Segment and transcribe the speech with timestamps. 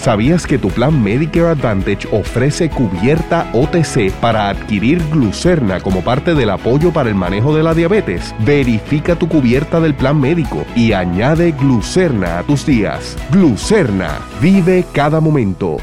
[0.00, 6.48] ¿Sabías que tu plan Medicare Advantage ofrece cubierta OTC para adquirir glucerna como parte del
[6.48, 8.34] apoyo para el manejo de la diabetes?
[8.38, 13.18] Verifica tu cubierta del plan médico y añade glucerna a tus días.
[13.30, 15.76] Glucerna, vive cada momento.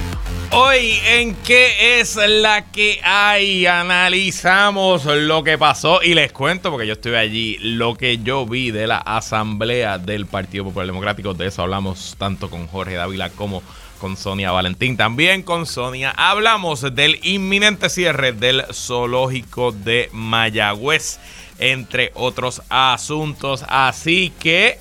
[0.50, 6.88] Hoy en qué es la que hay, analizamos lo que pasó y les cuento, porque
[6.88, 11.36] yo estuve allí, lo que yo vi de la asamblea del Partido Popular Democrático.
[11.36, 13.87] De eso hablamos tanto con Jorge Dávila como con
[14.18, 14.98] Sonia Valentín.
[14.98, 21.20] También con Sonia hablamos del inminente cierre del zoológico de Mayagüez,
[21.60, 23.66] entre otros asuntos.
[23.68, 24.80] Así que,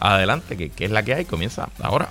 [0.00, 2.10] adelante, que es la que hay, comienza ahora.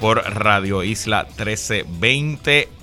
[0.00, 2.75] por Radio Isla 1320.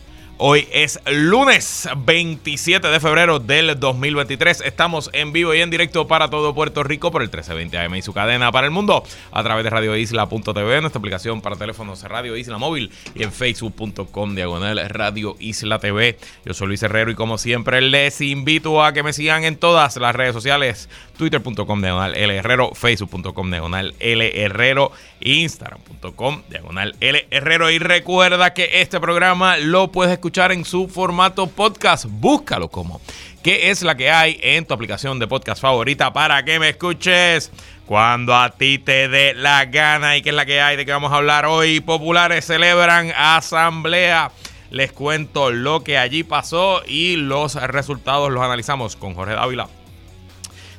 [0.45, 4.59] Hoy es lunes 27 de febrero del 2023.
[4.65, 8.01] Estamos en vivo y en directo para todo Puerto Rico por el 1320 AM y
[8.01, 12.57] su cadena para el mundo a través de radioisla.tv, nuestra aplicación para teléfonos Radio Isla
[12.57, 16.17] Móvil y en facebook.com diagonal Radio Isla TV.
[16.43, 19.95] Yo soy Luis Herrero y como siempre les invito a que me sigan en todas
[19.95, 24.91] las redes sociales, twitter.com diagonal L Herrero, facebook.com diagonal L Herrero,
[25.21, 31.45] instagram.com diagonal L Herrero y recuerda que este programa lo puedes escuchar en su formato
[31.45, 32.05] podcast.
[32.09, 32.99] Búscalo como
[33.43, 37.51] ¿Qué es la que hay en tu aplicación de podcast favorita para que me escuches
[37.85, 40.17] cuando a ti te dé la gana?
[40.17, 40.75] ¿Y qué es la que hay?
[40.75, 41.81] ¿De qué vamos a hablar hoy?
[41.81, 44.31] Populares celebran asamblea.
[44.71, 49.67] Les cuento lo que allí pasó y los resultados los analizamos con Jorge Dávila.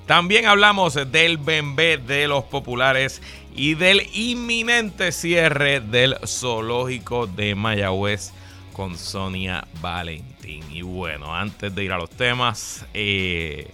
[0.07, 3.23] También hablamos del bembé de los populares
[3.55, 8.33] y del inminente cierre del zoológico de Mayagüez
[8.75, 10.63] con Sonia Valentín.
[10.71, 13.71] Y bueno, antes de ir a los temas, eh,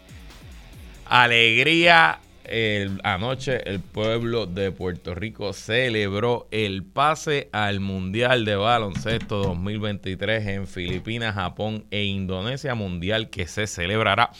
[1.06, 2.20] alegría.
[3.04, 10.66] anoche el pueblo de Puerto Rico celebró el pase al Mundial de Baloncesto 2023 en
[10.66, 14.30] Filipinas, Japón e Indonesia, mundial que se celebrará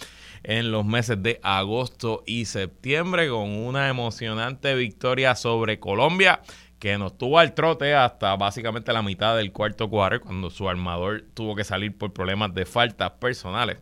[0.43, 6.41] en los meses de agosto y septiembre con una emocionante victoria sobre Colombia
[6.81, 11.25] que nos tuvo al trote hasta básicamente la mitad del cuarto cuarto, cuando su armador
[11.35, 13.79] tuvo que salir por problemas de faltas personales.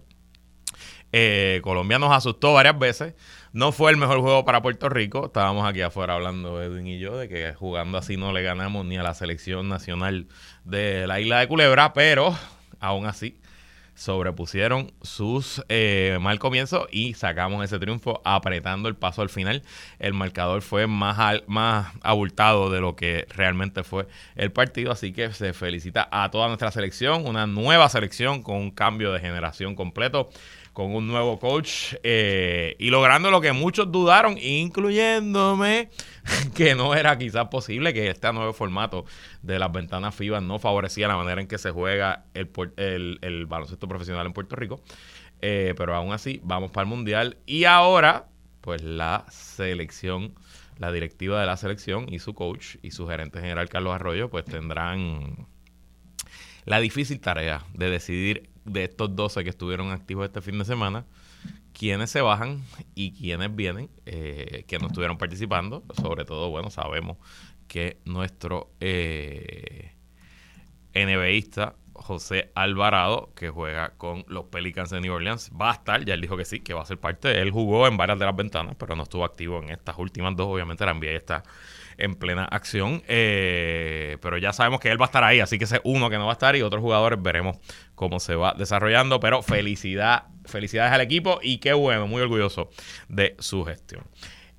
[1.12, 3.14] Eh, Colombia nos asustó varias veces.
[3.53, 5.26] No fue el mejor juego para Puerto Rico.
[5.26, 8.98] Estábamos aquí afuera hablando Edwin y yo de que jugando así no le ganamos ni
[8.98, 10.26] a la selección nacional
[10.64, 12.37] de la isla de Culebra, pero
[12.81, 13.41] aún así
[13.98, 19.62] sobrepusieron sus eh, mal comienzo y sacamos ese triunfo apretando el paso al final.
[19.98, 24.06] El marcador fue más, más abultado de lo que realmente fue
[24.37, 28.70] el partido, así que se felicita a toda nuestra selección, una nueva selección con un
[28.70, 30.31] cambio de generación completo
[30.78, 35.91] con un nuevo coach eh, y logrando lo que muchos dudaron, incluyéndome,
[36.55, 39.05] que no era quizás posible que este nuevo formato
[39.43, 44.25] de las ventanas FIBA no favorecía la manera en que se juega el, baloncesto profesional
[44.27, 44.81] en Puerto Rico.
[45.43, 47.38] Eh, pero aún así, vamos para el Mundial.
[47.44, 48.28] Y ahora,
[48.61, 50.33] pues la selección,
[50.78, 54.44] la directiva de la selección y su coach y su gerente general Carlos Arroyo, pues
[54.44, 55.49] tendrán
[56.67, 61.06] la difícil tarea de decidir de estos 12 que estuvieron activos este fin de semana,
[61.73, 62.62] quiénes se bajan
[62.95, 65.84] y quiénes vienen, eh, que no estuvieron participando.
[66.01, 67.19] Sobre todo, bueno, sabemos
[67.67, 69.93] que nuestro eh,
[72.01, 76.21] José Alvarado, que juega con los Pelicans de New Orleans, va a estar, ya él
[76.21, 77.41] dijo que sí, que va a ser parte.
[77.41, 80.47] Él jugó en varias de las ventanas, pero no estuvo activo en estas últimas dos.
[80.47, 81.43] Obviamente la NBA está
[81.97, 83.03] en plena acción.
[83.09, 86.17] Eh, pero ya sabemos que él va a estar ahí, así que ese uno que
[86.17, 87.59] no va a estar y otros jugadores veremos
[87.99, 89.21] cómo se va desarrollando.
[89.21, 92.71] Pero felicidad, felicidades al equipo y qué bueno, muy orgulloso
[93.09, 94.05] de su gestión.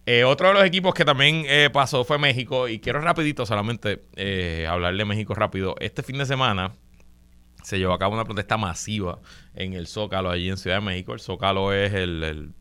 [0.06, 4.04] Eh, otro de los equipos que también eh, pasó fue México y quiero rapidito solamente
[4.68, 5.76] hablarle de México rápido.
[5.80, 6.74] Este fin de semana
[7.64, 9.20] se llevó a cabo una protesta masiva
[9.54, 11.14] en el Zócalo allí en Ciudad de México.
[11.14, 12.54] El Zócalo es el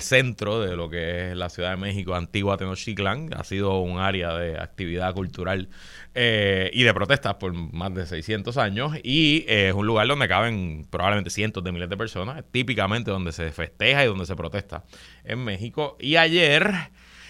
[0.00, 3.30] centro de lo que es la Ciudad de México, antigua Tenochtitlan.
[3.34, 5.68] Ha sido un área de actividad cultural
[6.14, 10.26] eh, y de protestas por más de 600 años y eh, es un lugar donde
[10.26, 14.84] caben probablemente cientos de miles de personas, típicamente donde se festeja y donde se protesta
[15.24, 15.96] en México.
[16.00, 16.72] Y ayer,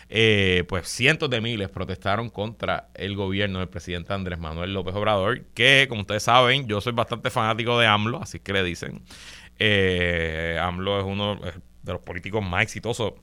[0.08, 5.44] eh, pues cientos de miles protestaron contra el gobierno del presidente Andrés Manuel López Obrador,
[5.52, 9.02] que como ustedes saben, yo soy bastante fanático de AMLO, así que le dicen.
[9.58, 11.40] AMLO es uno
[11.86, 13.14] de los políticos más exitosos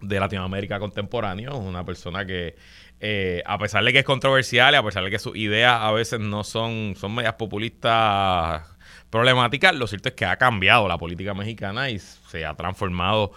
[0.00, 2.56] de Latinoamérica contemporáneo, una persona que
[3.00, 6.20] eh, a pesar de que es controversial a pesar de que sus ideas a veces
[6.20, 8.66] no son, son medias populistas
[9.08, 13.32] problemáticas, lo cierto es que ha cambiado la política mexicana y se ha transformado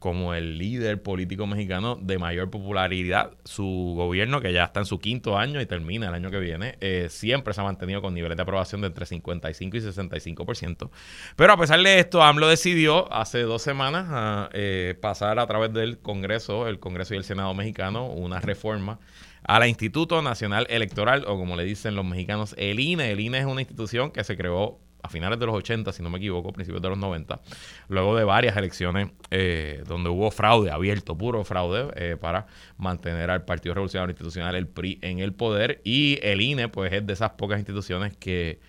[0.00, 3.32] como el líder político mexicano de mayor popularidad.
[3.44, 6.76] Su gobierno, que ya está en su quinto año y termina el año que viene,
[6.80, 10.90] eh, siempre se ha mantenido con niveles de aprobación de entre 55 y 65%.
[11.36, 15.72] Pero a pesar de esto, AMLO decidió hace dos semanas ah, eh, pasar a través
[15.74, 18.98] del Congreso, el Congreso y el Senado mexicano, una reforma
[19.42, 23.10] a la Instituto Nacional Electoral, o como le dicen los mexicanos, el INE.
[23.12, 26.10] El INE es una institución que se creó a finales de los 80, si no
[26.10, 27.40] me equivoco, principios de los 90,
[27.88, 33.44] luego de varias elecciones eh, donde hubo fraude abierto, puro fraude, eh, para mantener al
[33.44, 35.80] Partido Revolucionario Institucional, el PRI, en el poder.
[35.84, 38.60] Y el INE, pues es de esas pocas instituciones que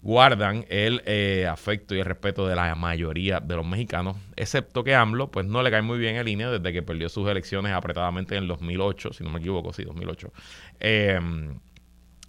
[0.00, 4.94] guardan el eh, afecto y el respeto de la mayoría de los mexicanos, excepto que
[4.94, 8.36] AMLO, pues no le cae muy bien el INE desde que perdió sus elecciones apretadamente
[8.36, 10.32] en el 2008, si no me equivoco, sí, 2008.
[10.80, 11.20] Eh,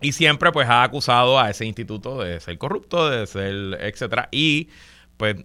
[0.02, 4.30] y siempre pues ha acusado a ese instituto de ser corrupto, de ser, etcétera.
[4.32, 4.70] Y
[5.18, 5.36] pues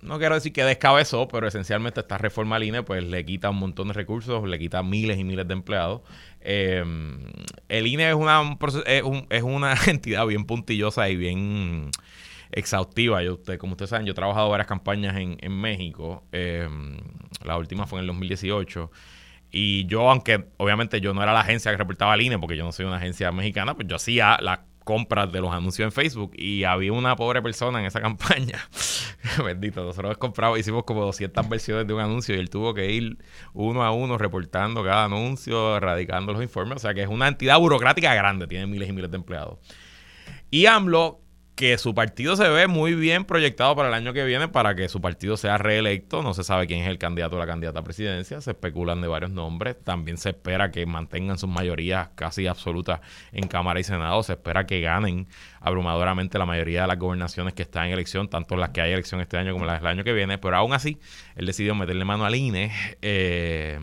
[0.00, 3.58] no quiero decir que descabezó, pero esencialmente esta reforma al INE pues le quita un
[3.58, 6.02] montón de recursos, le quita miles y miles de empleados.
[6.40, 7.18] Em,
[7.68, 8.56] el INE es una,
[9.30, 11.90] es, una entidad bien puntillosa y bien
[12.52, 13.22] exhaustiva.
[13.22, 16.24] Yo, usted, como ustedes saben, yo he trabajado varias campañas en, en México.
[16.32, 16.98] Em,
[17.44, 18.90] la última fue en el 2018.
[19.50, 22.64] Y yo, aunque obviamente yo no era la agencia que reportaba al INE, porque yo
[22.64, 26.30] no soy una agencia mexicana, pues yo hacía las compras de los anuncios en Facebook
[26.36, 28.68] y había una pobre persona en esa campaña.
[29.44, 33.18] Bendito, nosotros compramos, hicimos como 200 versiones de un anuncio y él tuvo que ir
[33.52, 36.76] uno a uno reportando cada anuncio, erradicando los informes.
[36.76, 39.58] O sea que es una entidad burocrática grande, tiene miles y miles de empleados.
[40.52, 41.20] Y AMLO
[41.56, 44.90] que su partido se ve muy bien proyectado para el año que viene para que
[44.90, 46.22] su partido sea reelecto.
[46.22, 48.42] No se sabe quién es el candidato o la candidata a presidencia.
[48.42, 49.82] Se especulan de varios nombres.
[49.82, 53.00] También se espera que mantengan sus mayorías casi absolutas
[53.32, 54.22] en Cámara y Senado.
[54.22, 58.56] Se espera que ganen abrumadoramente la mayoría de las gobernaciones que están en elección, tanto
[58.56, 60.36] las que hay elección este año como las del año que viene.
[60.36, 60.98] Pero aún así,
[61.36, 62.70] él decidió meterle mano al INE.
[63.00, 63.80] Eh,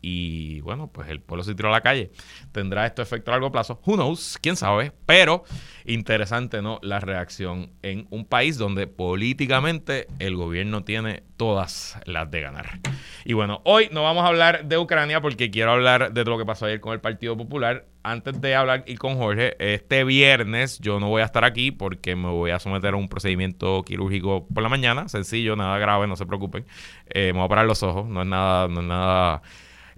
[0.00, 2.10] y bueno, pues el pueblo se tiró a la calle.
[2.52, 3.80] ¿Tendrá esto efecto a largo plazo?
[3.84, 4.38] Who knows?
[4.40, 4.92] ¿Quién sabe?
[5.06, 5.44] Pero
[5.84, 6.78] interesante, ¿no?
[6.82, 12.80] La reacción en un país donde políticamente el gobierno tiene todas las de ganar.
[13.24, 16.44] Y bueno, hoy no vamos a hablar de Ucrania porque quiero hablar de lo que
[16.44, 17.86] pasó ayer con el Partido Popular.
[18.02, 22.16] Antes de hablar y con Jorge, este viernes yo no voy a estar aquí porque
[22.16, 25.08] me voy a someter a un procedimiento quirúrgico por la mañana.
[25.08, 26.64] Sencillo, nada grave, no se preocupen.
[27.08, 29.42] Eh, me voy a parar los ojos, no es nada, no es nada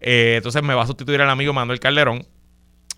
[0.00, 2.26] eh, entonces me va a sustituir el amigo Manuel Calderón.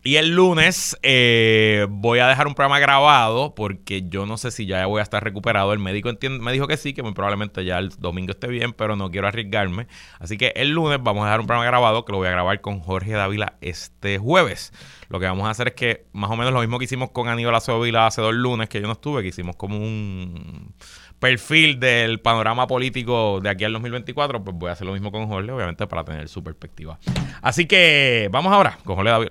[0.05, 4.67] Y el lunes eh, voy a dejar un programa grabado porque yo no sé si
[4.67, 5.73] ya voy a estar recuperado.
[5.73, 6.11] El médico
[6.41, 9.87] me dijo que sí, que probablemente ya el domingo esté bien, pero no quiero arriesgarme.
[10.19, 12.61] Así que el lunes vamos a dejar un programa grabado que lo voy a grabar
[12.61, 14.73] con Jorge Dávila este jueves.
[15.09, 17.29] Lo que vamos a hacer es que más o menos lo mismo que hicimos con
[17.29, 20.75] Aníbal Acevedo hace dos lunes que yo no estuve, que hicimos como un
[21.23, 25.29] perfil del panorama político de aquí al 2024, pues voy a hacer lo mismo con
[25.29, 26.99] Jorge, obviamente para tener su perspectiva.
[27.41, 29.29] Así que vamos ahora con Jorge David.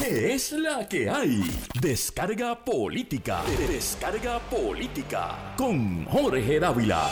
[0.00, 1.44] ¿Qué es la que hay?
[1.80, 3.42] Descarga política.
[3.68, 7.08] Descarga política con Jorge Dávila.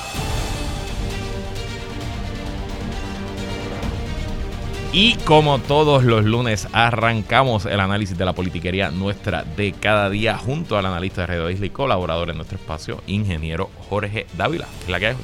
[4.92, 10.38] Y como todos los lunes, arrancamos el análisis de la politiquería nuestra de cada día
[10.38, 14.66] junto al analista de Radio Isla y colaborador en nuestro espacio, ingeniero Jorge Dávila.
[14.86, 15.16] ¿Qué la que hay,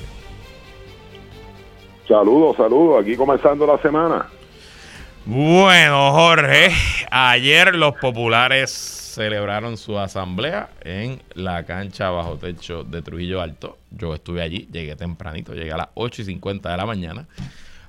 [2.07, 3.03] Saludos, saludos.
[3.03, 4.27] Aquí comenzando la semana.
[5.25, 6.71] Bueno, Jorge,
[7.11, 13.79] ayer los populares celebraron su asamblea en la cancha bajo techo de Trujillo Alto.
[13.91, 17.27] Yo estuve allí, llegué tempranito, llegué a las 8 y 50 de la mañana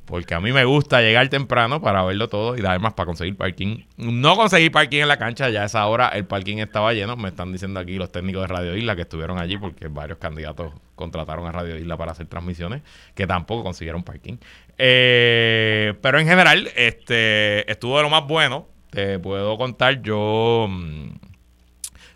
[0.06, 3.84] porque a mí me gusta llegar temprano para verlo todo y además para conseguir parking.
[3.98, 7.16] No conseguir parking en la cancha, ya a esa hora el parking estaba lleno.
[7.16, 10.74] Me están diciendo aquí los técnicos de Radio Isla que estuvieron allí porque varios candidatos
[10.96, 12.82] contrataron a Radio Isla para hacer transmisiones
[13.16, 14.38] que tampoco consiguieron parking.
[14.78, 18.68] Eh, pero en general, este estuvo de lo más bueno.
[18.90, 21.10] Te puedo contar, yo mm,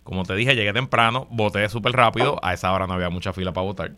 [0.04, 2.38] Como te dije, llegué temprano, voté súper rápido.
[2.44, 3.92] A esa hora no había mucha fila para votar.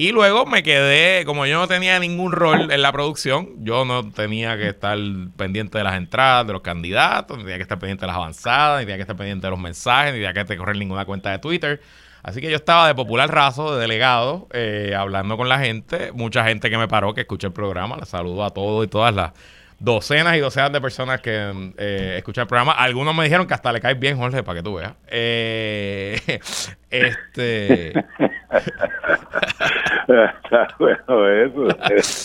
[0.00, 4.10] Y luego me quedé, como yo no tenía ningún rol en la producción, yo no
[4.10, 4.96] tenía que estar
[5.36, 8.80] pendiente de las entradas de los candidatos, ni tenía que estar pendiente de las avanzadas,
[8.80, 11.38] ni tenía que estar pendiente de los mensajes, ni tenía que correr ninguna cuenta de
[11.38, 11.82] Twitter.
[12.22, 16.12] Así que yo estaba de popular raso, de delegado, eh, hablando con la gente.
[16.12, 17.98] Mucha gente que me paró, que escuché el programa.
[17.98, 19.32] Les saludo a todos y todas las
[19.80, 22.72] docenas y docenas de personas que eh, escuchan el programa.
[22.72, 24.92] Algunos me dijeron que hasta le caes bien, Jorge, para que tú veas.
[25.08, 26.20] Eh,
[26.90, 27.92] este.
[30.78, 31.68] bueno, eso.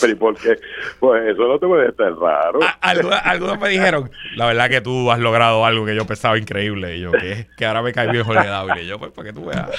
[0.00, 0.56] Pero por qué?
[1.00, 2.60] Pues eso no te puede estar raro.
[2.80, 6.96] algunos, me dijeron, la verdad que tú has logrado algo que yo pensaba increíble.
[6.96, 8.80] Y yo, que, que ahora me cae bien Jorge Dávila.
[8.82, 9.70] Y yo, pues, para que tú veas.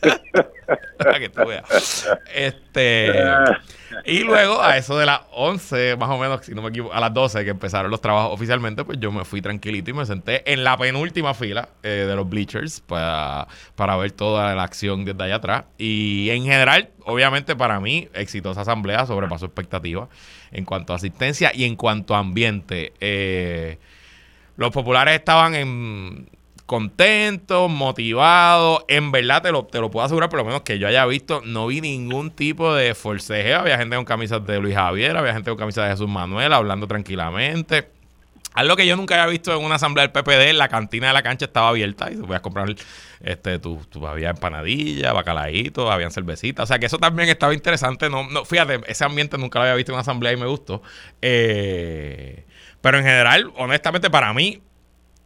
[0.98, 2.08] para que tú veas.
[2.34, 3.12] Este.
[4.04, 7.00] Y luego, a eso de las 11, más o menos, si no me equivoco, a
[7.00, 10.50] las 12 que empezaron los trabajos oficialmente, pues yo me fui tranquilito y me senté
[10.50, 15.22] en la penúltima fila eh, de los bleachers para, para ver toda la acción desde
[15.24, 15.64] allá atrás.
[15.78, 20.08] Y en general, obviamente para mí, exitosa asamblea, sobrepasó expectativas
[20.52, 22.92] en cuanto a asistencia y en cuanto a ambiente.
[23.00, 23.78] Eh,
[24.56, 26.28] los populares estaban en
[26.68, 28.84] contento, motivado.
[28.88, 31.40] En verdad te lo, te lo puedo asegurar, por lo menos que yo haya visto,
[31.42, 33.60] no vi ningún tipo de forcejeo.
[33.60, 36.86] Había gente con camisas de Luis Javier, había gente con camisas de Jesús Manuel, hablando
[36.86, 37.88] tranquilamente.
[38.52, 41.22] Algo que yo nunca había visto en una asamblea del PPD, la cantina de la
[41.22, 42.68] cancha estaba abierta y tú podías comprar,
[43.20, 46.64] este, tu, tu, había empanadilla, bacalaíto, habían cervecitas.
[46.64, 48.10] O sea que eso también estaba interesante.
[48.10, 50.82] No, no, fíjate, ese ambiente nunca lo había visto en una asamblea y me gustó.
[51.22, 52.44] Eh,
[52.82, 54.60] pero en general, honestamente, para mí,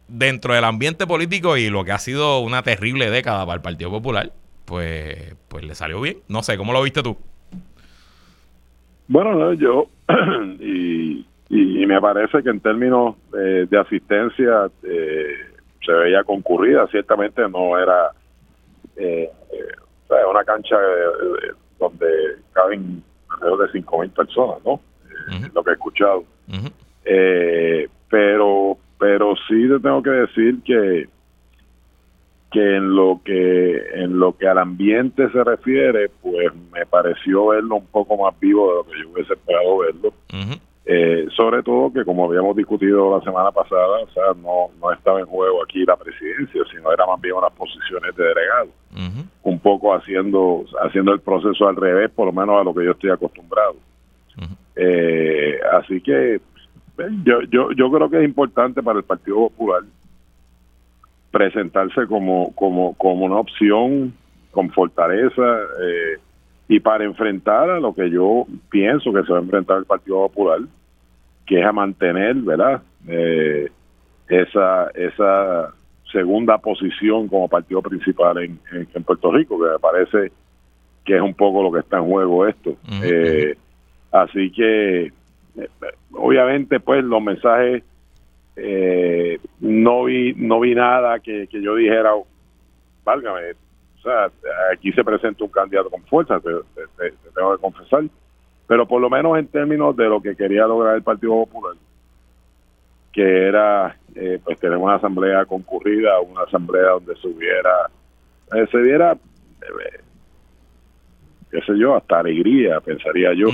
[0.07, 3.89] dentro del ambiente político y lo que ha sido una terrible década para el Partido
[3.89, 4.31] Popular,
[4.65, 6.17] pues, pues le salió bien.
[6.27, 7.17] No sé, ¿cómo lo viste tú?
[9.07, 9.87] Bueno, yo,
[10.59, 15.27] y, y, me parece que en términos de asistencia eh,
[15.85, 18.11] se veía concurrida, ciertamente no era
[18.95, 22.07] eh, eh una cancha eh, donde
[22.53, 24.79] caben alrededor de 5.000 personas, ¿no?
[25.53, 26.23] Lo que he escuchado.
[28.09, 31.09] pero pero sí te tengo que decir que
[32.49, 37.75] que en lo que en lo que al ambiente se refiere pues me pareció verlo
[37.75, 40.13] un poco más vivo de lo que yo hubiese esperado verlo.
[40.85, 45.19] Eh, sobre todo que como habíamos discutido la semana pasada o sea no no estaba
[45.19, 48.69] en juego aquí la presidencia sino era más bien unas posiciones de delegado.
[49.41, 52.91] Un poco haciendo haciendo el proceso al revés por lo menos a lo que yo
[52.91, 53.75] estoy acostumbrado.
[54.77, 56.39] Eh, así que
[57.23, 59.83] yo, yo, yo creo que es importante para el Partido Popular
[61.31, 64.13] presentarse como, como, como una opción
[64.51, 65.41] con fortaleza
[65.81, 66.19] eh,
[66.67, 70.27] y para enfrentar a lo que yo pienso que se va a enfrentar el Partido
[70.27, 70.59] Popular,
[71.47, 72.83] que es a mantener, ¿verdad?
[73.07, 73.69] Eh,
[74.27, 75.73] esa, esa
[76.11, 80.31] segunda posición como partido principal en, en, Puerto Rico, que me parece
[81.03, 82.77] que es un poco lo que está en juego esto.
[83.03, 83.57] eh,
[84.11, 85.11] así que
[86.11, 87.83] obviamente pues los mensajes
[88.55, 92.11] eh, no vi no vi nada que, yo dijera
[93.03, 94.31] válgame o sea
[94.71, 96.49] aquí se presenta un candidato con fuerza te,
[97.35, 98.03] tengo que confesar.
[98.65, 101.75] Pero por lo menos en términos de lo que quería lograr el Partido Popular
[103.11, 107.89] que era eh, pues tener una asamblea concurrida una asamblea donde se hubiera
[108.55, 109.17] eh, se diera
[111.53, 113.49] qué sé yo, hasta alegría, pensaría yo,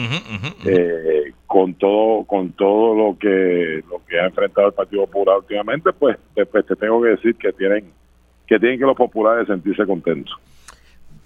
[0.65, 5.91] eh, con todo con todo lo que lo que ha enfrentado el Partido Popular últimamente,
[5.91, 7.91] pues, pues, te tengo que decir que tienen
[8.48, 10.34] que tienen que los populares sentirse contentos.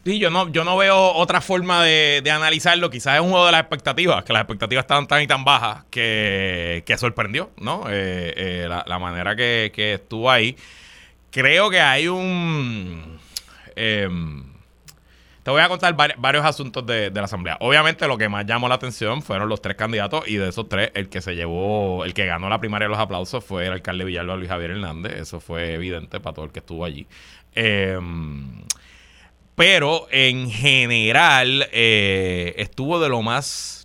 [0.04, 2.90] Sí, yo no, yo no veo otra forma de, analizarlo.
[2.90, 5.86] Quizás es un juego de las expectativas, que las expectativas estaban tan y tan bajas
[5.92, 7.84] que, sorprendió, ¿no?
[7.88, 10.58] Eh, eh, la, manera que, que, estuvo ahí.
[11.32, 13.18] Creo que hay un...
[13.78, 14.53] Em,
[15.44, 17.58] te voy a contar varios asuntos de, la asamblea.
[17.60, 20.92] Obviamente lo que más llamó la atención fueron los tres candidatos y de esos tres
[20.94, 24.06] el que se llevó, el que ganó la primaria de los aplausos fue el alcalde
[24.06, 25.14] Villalba Luis Javier Hernández.
[25.14, 27.06] Eso fue evidente para todo el que estuvo allí.
[27.56, 28.64] Em,
[29.56, 33.84] pero en general eh, estuvo de lo más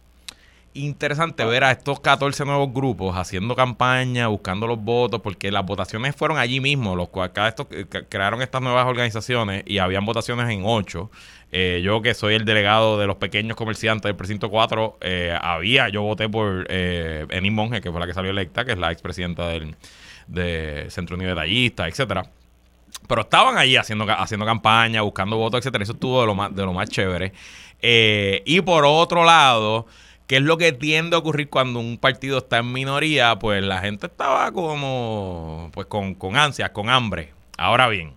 [0.75, 6.15] interesante ver a estos 14 nuevos grupos haciendo campaña, buscando los votos, porque las votaciones
[6.15, 10.49] fueron allí mismo, los cuales cada estos eh, crearon estas nuevas organizaciones y habían votaciones
[10.51, 11.11] en 8.
[11.51, 15.89] Eh, yo que soy el delegado de los pequeños comerciantes del precinto 4, eh, había,
[15.89, 18.93] yo voté por eh, Eni Monge, que fue la que salió electa, que es la
[18.93, 19.75] expresidenta del
[20.27, 22.31] de Centro Unido de Tallistas, etcétera.
[23.07, 25.85] Pero estaban allí haciendo, haciendo campaña, buscando votos, etcétera.
[25.85, 27.33] Eso estuvo de lo más, de lo más chévere.
[27.81, 29.87] y por otro lado,
[30.27, 33.39] ¿qué es lo que tiende a ocurrir cuando un partido está en minoría?
[33.39, 37.33] Pues la gente estaba como, pues con, con ansias, con hambre.
[37.57, 38.13] Ahora bien,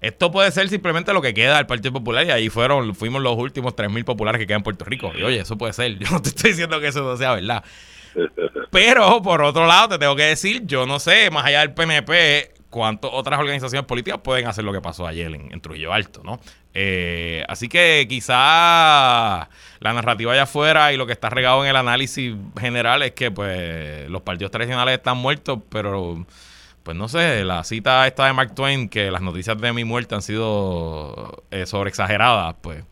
[0.00, 3.36] Esto puede ser simplemente lo que queda del Partido Popular y ahí fueron, fuimos los
[3.36, 5.12] últimos 3.000 populares que quedan en Puerto Rico.
[5.16, 5.98] Y oye, eso puede ser.
[5.98, 7.64] Yo no te estoy diciendo que eso no sea verdad.
[8.70, 12.54] Pero, por otro lado, te tengo que decir, yo no sé, más allá del PNP,
[12.70, 16.40] cuántas otras organizaciones políticas pueden hacer lo que pasó ayer en, Trujillo Alto, ¿no?
[16.74, 19.48] Eh, así que quizá
[19.80, 23.30] la narrativa allá afuera y lo que está regado en el análisis general es que
[23.30, 26.26] pues los partidos tradicionales están muertos, pero
[26.86, 30.14] pues no sé, la cita esta de Mark Twain, que las noticias de mi muerte
[30.14, 32.84] han sido eh, sobreexageradas, pues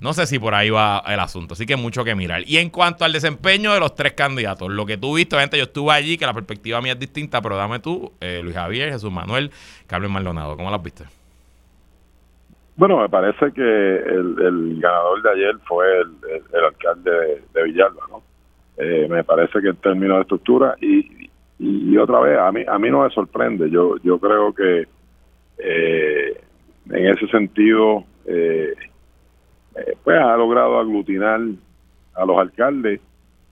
[0.00, 1.54] no sé si por ahí va el asunto.
[1.54, 2.42] Así que mucho que mirar.
[2.44, 5.62] Y en cuanto al desempeño de los tres candidatos, lo que tú viste, obviamente yo
[5.62, 9.12] estuve allí, que la perspectiva mía es distinta, pero dame tú, eh, Luis Javier, Jesús
[9.12, 9.52] Manuel,
[9.86, 11.04] Carlos Maldonado, ¿cómo las viste?
[12.74, 18.22] Bueno, me parece que el, ganador de ayer fue el, alcalde de, Villalba, ¿no?
[18.76, 21.15] Eh, me parece que en términos de estructura y,
[21.58, 23.70] y, otra vez, a mí, a mí no me sorprende.
[23.70, 24.86] Yo, yo creo que
[25.58, 26.40] eh,
[26.90, 28.74] en ese sentido, eh,
[29.76, 31.40] eh, pues ha logrado aglutinar
[32.14, 33.00] a los alcaldes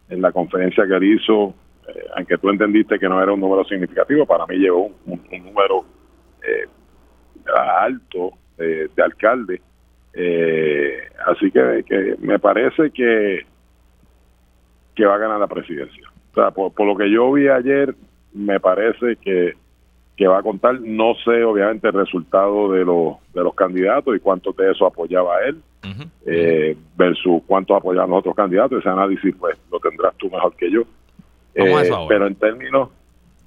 [0.08, 1.54] en la conferencia que él hizo,
[2.16, 5.84] aunque tú entendiste que no era un número significativo, para mí llegó un, número
[7.54, 9.61] alto de alcaldes.
[11.26, 13.46] así que, que me parece que
[14.94, 16.13] que va a ganar la presidencia.
[16.34, 17.94] O sea, por, lo que yo vi ayer,
[18.32, 19.54] me parece que,
[20.26, 20.80] va a contar.
[20.80, 25.36] No sé, obviamente, el resultado de los, de los candidatos y cuántos de eso apoyaba
[25.36, 25.62] a él
[26.26, 28.80] eh, versus cuántos apoyaban los otros candidatos.
[28.80, 30.82] Ese análisis, pues, lo tendrás tú mejor que yo.
[31.54, 32.88] Eh, pero en términos...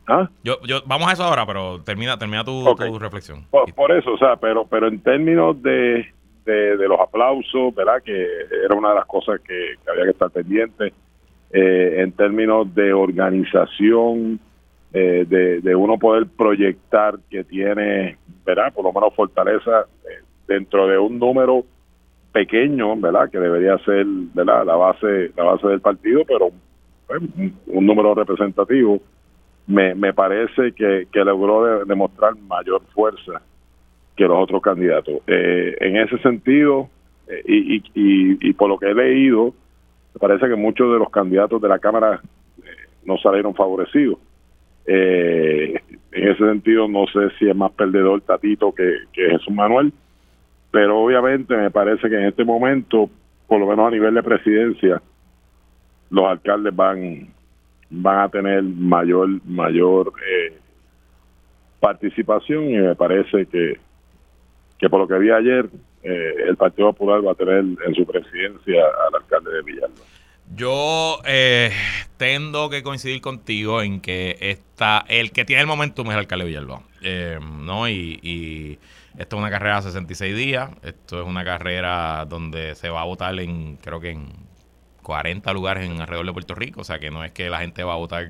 [0.10, 0.30] ¿Ah?
[0.42, 2.64] Yo, yo, vamos a eso ahora, pero termina termina tu,
[2.98, 3.44] reflexión.
[3.52, 6.06] Por, eso, o sea, pero pero en términos de,
[6.46, 8.02] de, los aplausos, ¿verdad?
[8.02, 8.26] Que
[8.64, 10.94] era una de las cosas que, que había que estar pendiente
[11.52, 14.40] eh, en términos de organización,
[14.94, 18.74] eh, de, uno poder proyectar que tiene, ¿verdad?
[18.74, 21.64] Por lo menos fortaleza eh, dentro de un número
[22.34, 23.30] pequeño, ¿verdad?
[23.30, 24.66] Que debería ser, ¿verdad?
[24.66, 26.50] La base, la base del partido, pero
[27.08, 27.22] pues,
[27.68, 29.00] un, número representativo.
[29.68, 33.42] Me, me parece que, que logró demostrar mayor fuerza
[34.16, 35.22] que los otros candidatos.
[35.28, 36.90] en ese sentido,
[37.46, 39.54] y, y, y por lo que he leído,
[40.20, 42.22] parece que muchos de los candidatos de la Cámara
[42.60, 42.70] eh,
[43.06, 44.20] no salieron favorecidos.
[44.86, 45.76] Eh,
[46.12, 49.92] en ese sentido, no sé si es más perdedor Tatito que, que Jesús Manuel,
[50.72, 53.10] pero obviamente me parece que en este momento,
[53.48, 55.02] por lo menos a nivel de presidencia,
[56.10, 57.28] los alcaldes van
[57.90, 60.58] van a tener mayor mayor eh,
[61.80, 63.80] participación y me parece que
[64.78, 65.70] que por lo que vi ayer
[66.04, 70.04] eh, el Partido Popular va a tener en su presidencia al alcalde de Villalba.
[70.56, 71.72] Yo eh,
[72.18, 76.46] tendo que coincidir contigo en que está, el que tiene el momentum es el alcalde
[76.46, 76.82] de Villalba.
[77.02, 77.90] Eh, ¿no?
[77.90, 78.80] Y,
[79.18, 80.70] esto es una carrera de 66 días.
[80.84, 84.28] Esto es una carrera donde se va a votar en, creo que en
[85.02, 86.82] 40 lugares en alrededor de Puerto Rico.
[86.82, 88.30] O sea que no es que la gente va a votar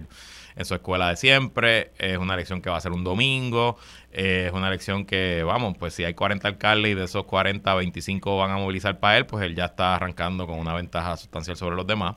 [0.58, 1.92] en su escuela de siempre.
[1.98, 3.78] Es una elección que va a ser un domingo.
[4.12, 8.38] es una elección que, vamos, pues si hay 40 alcaldes y de esos 40, 25
[8.38, 11.76] van a movilizar para él, pues él ya está arrancando con una ventaja sustancial sobre
[11.76, 12.16] los demás.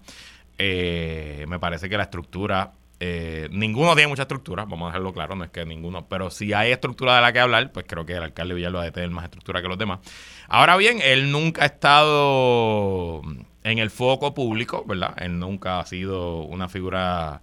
[0.59, 2.73] Eh, me parece que la estructura
[3.03, 6.53] eh, ninguno tiene mucha estructura, vamos a dejarlo claro, no es que ninguno, pero si
[6.53, 9.25] hay estructura de la que hablar, pues creo que el alcalde Villalba debe tener más
[9.25, 10.01] estructura que los demás.
[10.49, 13.23] Ahora bien, él nunca ha estado
[13.65, 15.15] en el foco público, ¿verdad?
[15.17, 17.41] Él nunca ha sido una figura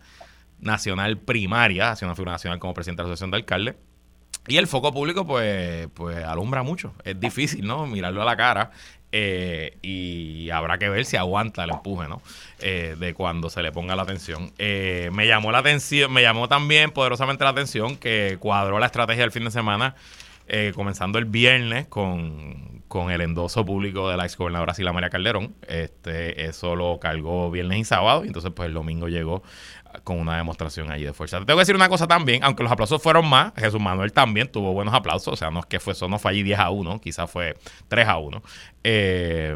[0.60, 3.76] nacional primaria, hacia una figura nacional como presidente de la Asociación de Alcaldes.
[4.50, 6.94] Y el foco público, pues, pues alumbra mucho.
[7.04, 7.86] Es difícil, ¿no?
[7.86, 8.72] Mirarlo a la cara.
[9.12, 12.22] Eh, y habrá que ver si aguanta el empuje, ¿no?
[12.60, 14.52] Eh, de cuando se le ponga la atención.
[14.58, 19.24] Eh, me llamó la atención, me llamó también poderosamente la atención que cuadró la estrategia
[19.24, 19.96] del fin de semana,
[20.76, 25.56] comenzando el viernes con, con el endoso público de la ex gobernadora Sila María Calderón.
[25.68, 29.44] Este, eso lo cargó viernes y sábado, y entonces pues el domingo llegó
[30.04, 31.40] con una demostración allí de fuerza.
[31.40, 34.52] Te tengo que decir una cosa también, aunque los aplausos fueron más, Jesús Manuel también
[34.52, 36.70] tuvo buenos aplausos, o sea, no es que fue eso, no fue allí 10 a
[36.70, 37.56] 1, quizás fue
[37.88, 38.42] 3 a 1.
[38.84, 39.56] Eh,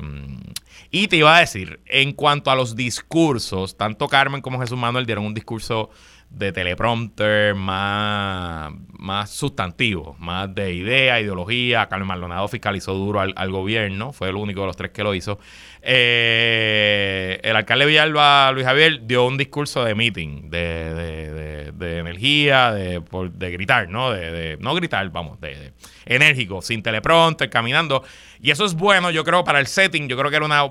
[0.89, 5.05] y te iba a decir, en cuanto a los discursos, tanto Carmen como Jesús Manuel
[5.05, 5.89] dieron un discurso
[6.31, 11.87] de teleprompter más, más sustantivo, más de idea, ideología.
[11.87, 15.13] Carmen Maldonado fiscalizó duro al, al, gobierno, fue el único de los tres que lo
[15.13, 15.39] hizo.
[15.81, 23.01] Eh, el alcalde Villalba, Luis Javier, dio un discurso de meeting, de, de, energía, de,
[23.33, 24.11] de, gritar, ¿no?
[24.11, 25.73] De, no gritar, vamos, de,
[26.05, 28.03] enérgico, sin teleprompter, caminando.
[28.41, 30.63] Y eso es bueno, yo creo, para el setting, yo creo que era una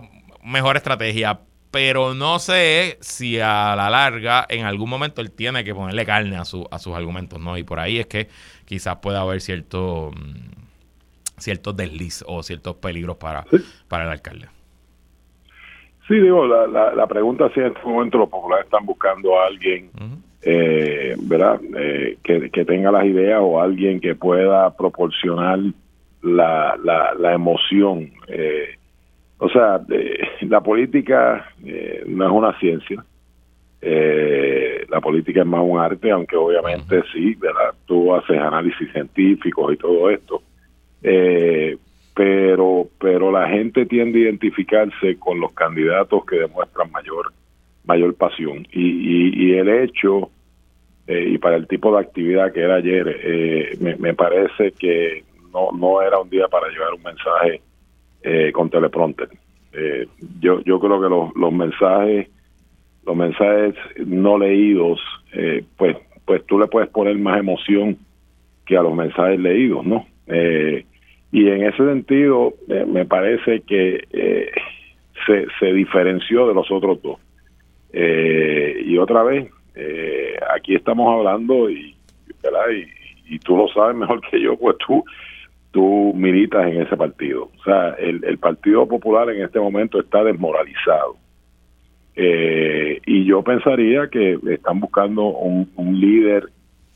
[0.43, 5.75] mejor estrategia pero no sé si a la larga en algún momento él tiene que
[5.75, 7.57] ponerle carne a, su, a sus argumentos, ¿no?
[7.57, 8.29] Y por ahí es que
[8.65, 13.45] quizás pueda haber cierto, mm, ciertos desliz o ciertos peligros para,
[13.89, 14.49] para el alcalde.
[16.09, 19.91] Sí, digo, la, la, pregunta si en este momento los populares están buscando a alguien,
[20.43, 21.61] eh, ¿verdad?
[21.77, 25.61] Eh, que, que, tenga las ideas o alguien que pueda proporcionar
[26.23, 28.11] la, la, la emoción.
[28.27, 28.80] Eh,
[29.41, 29.81] o sea,
[30.43, 31.53] la política
[32.07, 33.05] no es una ciencia.
[33.83, 37.75] la política es más un arte, aunque obviamente sí, ¿verdad?
[37.87, 40.43] Tú haces análisis científicos y todo esto.
[41.03, 41.79] Eh,
[42.15, 47.33] pero pero la gente tiende a identificarse con los candidatos que demuestran mayor
[47.85, 50.31] mayor pasión y, y, el hecho
[51.07, 55.71] eh, y para el tipo de actividad que era ayer eh, me, parece que no
[55.73, 57.63] no era un día para llevar un mensaje
[58.23, 59.29] eh, con teleprompter.
[60.41, 62.29] Yo yo creo que los, los mensajes
[63.07, 65.01] los mensajes no leídos
[65.77, 67.97] pues pues tú le puedes poner más emoción
[68.67, 70.85] que a los mensajes leídos no eh,
[71.33, 74.51] y en ese sentido, eh, me parece que eh,
[75.27, 77.19] se, se, diferenció de los otros dos.
[77.93, 79.51] Eh, y otra vez,
[80.55, 81.95] aquí estamos hablando, y,
[82.29, 85.05] y, y, tú lo sabes mejor que yo, pues tú,
[85.71, 87.51] tú militas en ese partido.
[87.59, 91.17] O sea, el, el Partido Popular en este momento está desmoralizado.
[92.17, 96.45] y yo pensaría que están buscando un, un líder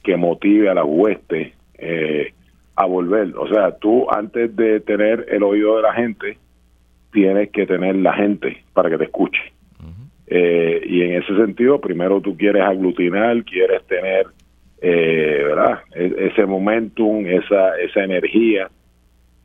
[0.02, 1.54] que motive a la hueste.
[1.78, 2.32] Eh,
[2.76, 3.32] a volver.
[3.36, 6.38] O sea, tú antes de tener el oído de la gente,
[7.12, 9.40] tienes que tener la gente para que te escuche.
[10.26, 14.26] eh, y en ese sentido, primero tú quieres aglutinar, quieres tener,
[14.86, 15.78] eh, ¿verdad?
[15.94, 18.68] E-, ese momentum, esa, esa energía.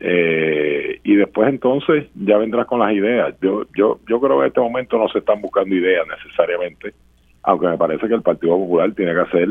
[0.02, 3.34] Eh, y después entonces ya vendrás con las ideas.
[3.42, 6.94] Yo, yo, yo creo que en este momento no se están buscando ideas necesariamente,
[7.44, 9.50] aunque me parece que el Partido Popular tiene que hacer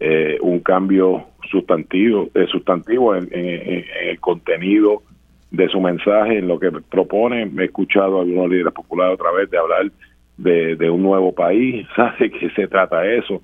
[0.00, 5.02] eh, un cambio sustantivo, eh, sustantivo en, el contenido
[5.50, 7.44] de su mensaje, en lo que propone.
[7.44, 9.90] Me he escuchado a algunos líderes populares otra vez de hablar
[10.38, 13.42] de, un nuevo país, ¿sabe qué se trata eso?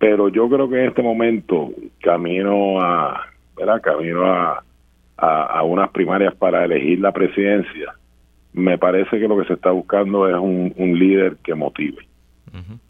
[0.00, 1.70] Pero yo creo que en este momento,
[2.02, 3.80] camino a, ¿verdad?
[3.80, 4.64] Camino a,
[5.16, 7.94] a, unas primarias para elegir la presidencia,
[8.52, 12.10] me parece que lo que se está buscando es un, un líder que motive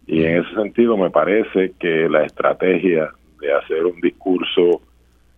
[0.06, 4.82] y en ese sentido me parece que la estrategia de hacer un discurso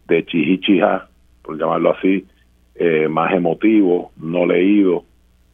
[0.06, 1.08] de chihichija,
[1.42, 2.24] por llamarlo así,
[2.76, 5.04] eh, más emotivo, no leído,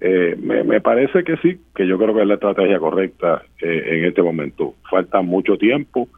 [0.01, 4.05] eh, me, parece que sí, que yo creo que es la estrategia correcta eh, en
[4.05, 4.75] este momento.
[4.89, 6.09] Falta mucho tiempo,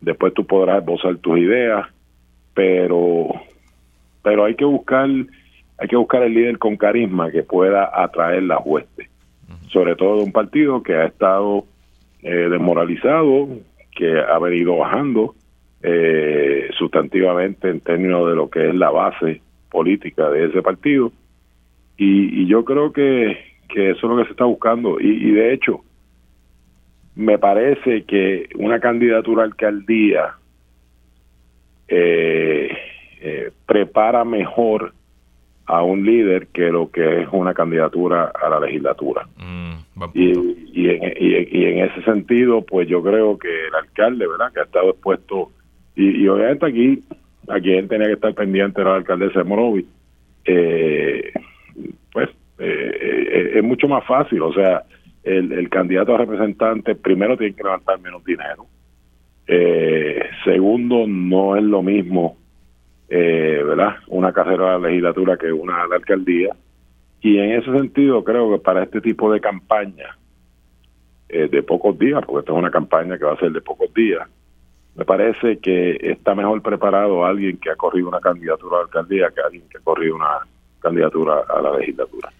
[0.00, 1.86] después tú podrás esbozar tus ideas,
[2.54, 3.28] pero
[4.22, 5.08] pero hay que buscar
[5.78, 9.08] hay que buscar el líder con carisma que pueda atraer la hueste,
[9.68, 11.64] sobre todo de un partido que ha estado
[12.22, 13.48] eh, desmoralizado,
[13.90, 15.34] que ha venido bajando
[15.82, 19.40] eh, sustantivamente en términos de lo que es la base
[19.70, 21.10] política de ese partido.
[21.96, 23.36] Y, yo creo que,
[23.68, 24.98] que, eso es lo que se está buscando.
[25.00, 25.80] Y, de hecho,
[27.14, 30.34] me parece que una candidatura al alcaldía
[31.88, 32.70] eh,
[33.20, 34.92] eh, prepara mejor
[35.66, 39.26] a un líder que lo que es una candidatura a la legislatura.
[39.36, 40.32] Mm, y,
[40.72, 44.64] y, en, y, en, ese sentido, pues yo creo que el alcalde, ¿verdad?, que ha
[44.64, 45.50] estado expuesto,
[45.94, 47.02] y, obviamente aquí,
[47.48, 49.86] aquí él tenía que estar pendiente era el alcalde de Morovi,
[50.44, 51.32] eh,
[52.12, 54.82] pues eh, eh, es mucho más fácil, o sea,
[55.22, 58.66] el, el candidato a representante primero tiene que levantar menos dinero,
[59.46, 62.36] eh, segundo, no es lo mismo
[63.14, 63.96] eh, ¿verdad?
[64.06, 66.56] Una carrera a la legislatura que una a la alcaldía.
[67.20, 70.16] Y en ese sentido creo que para este tipo de campaña
[71.28, 73.92] eh, de pocos días, porque esta es una campaña que va a ser de pocos
[73.92, 74.26] días,
[74.94, 79.30] me parece que está mejor preparado alguien que ha corrido una candidatura a la alcaldía
[79.30, 80.46] que alguien que ha corrido una
[80.82, 82.30] candidatura a la legislatura.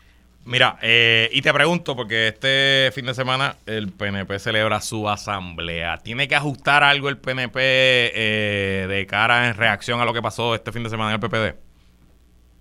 [0.45, 5.99] Mira, eh, y te pregunto, porque este fin de semana el PNP celebra su asamblea.
[5.99, 10.55] ¿Tiene que ajustar algo el PNP eh, de cara en reacción a lo que pasó
[10.55, 11.57] este fin de semana en el PPD?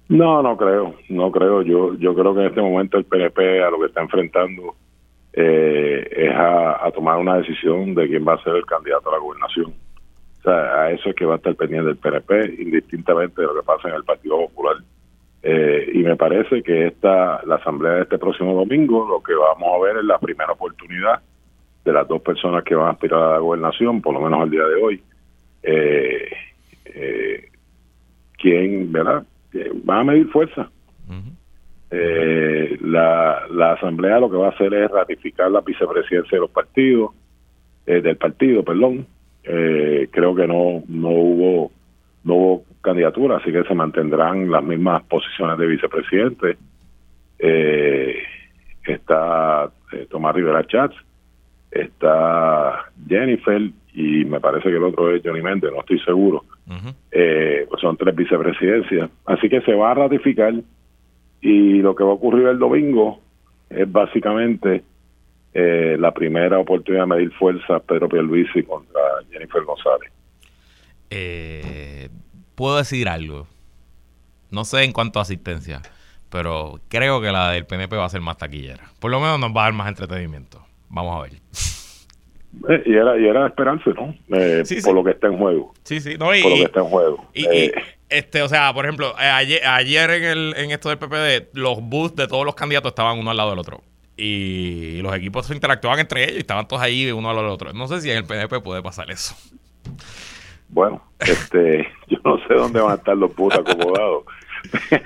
[0.09, 1.63] No, no creo, no creo.
[1.63, 4.75] Yo, yo creo que en este momento el PNP a lo que está enfrentando
[5.33, 9.13] eh, es a, a, tomar una decisión de quién va a ser el candidato a
[9.13, 9.73] la gobernación.
[10.39, 13.55] O sea, a eso es que va a estar pendiente el PNP, indistintamente de lo
[13.55, 14.77] que pasa en el Partido Popular.
[16.01, 19.69] Eh, y me parece que esta la asamblea de este próximo domingo lo que vamos
[19.73, 21.21] a ver es la primera oportunidad
[21.85, 24.49] de las dos personas que van a aspirar a la gobernación, por lo menos al
[24.49, 25.03] día de hoy,
[25.63, 26.29] eh,
[26.85, 27.49] eh,
[28.37, 29.23] quien, ¿verdad?
[29.87, 30.69] va a medir fuerza.
[31.91, 36.51] eh, la, la asamblea lo que va a hacer es ratificar la vicepresidencia de los
[36.51, 37.11] partidos,
[37.85, 39.05] del partido, perdón.
[39.43, 41.71] creo que no no hubo
[42.23, 46.57] no hubo candidatura, así que se mantendrán las mismas posiciones de vicepresidente.
[47.39, 48.15] Eh,
[48.85, 50.95] está eh, Tomás Rivera Chats,
[51.71, 53.61] está Jennifer
[53.93, 56.43] y me parece que el otro es Johnny Méndez, no estoy seguro.
[57.11, 59.09] Eh, pues son tres vicepresidencias.
[59.25, 60.53] Así que se va a ratificar
[61.41, 63.19] y lo que va a ocurrir el domingo
[63.69, 64.83] es básicamente
[65.53, 70.11] eh, la primera oportunidad de medir fuerza Pedro Pierluisi contra Jennifer González.
[71.09, 72.07] Eh,
[72.62, 73.47] Puedo decir algo.
[74.52, 75.82] No sé en cuanto a asistencia,
[76.30, 78.84] pero creo que la del PNP va a ser más taquillera.
[79.00, 80.63] Por lo menos nos va a dar más entretenimiento.
[80.88, 81.32] Vamos a ver.
[82.69, 84.13] Eh, y era y era esperarse, ¿no?
[84.38, 85.74] Eh, por lo que está en juego.
[85.82, 87.26] Sí, sí, por lo que está en juego.
[87.34, 87.74] Y, eh,
[88.10, 92.15] este, o sea, por ejemplo, ayer, ayer en, el, en esto del PPD, los booths
[92.15, 93.82] de todos los candidatos estaban uno al lado del otro.
[94.17, 97.56] Y los equipos se interactuaban entre ellos y estaban todos ahí uno al lado del
[97.56, 97.74] otro.
[97.74, 99.36] No sé si en el PNP puede pasar eso.
[100.71, 104.25] Bueno, este, yo no sé dónde van a estar los booths acomodados.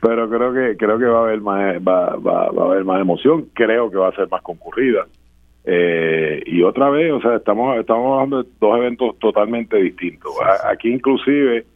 [0.00, 3.00] pero creo que creo que va a haber más va, va, va a haber más
[3.00, 5.06] emoción creo que va a ser más concurrida
[5.68, 10.32] eh, y otra vez, o sea, estamos, estamos hablando de dos eventos totalmente distintos.
[10.64, 11.66] Aquí inclusive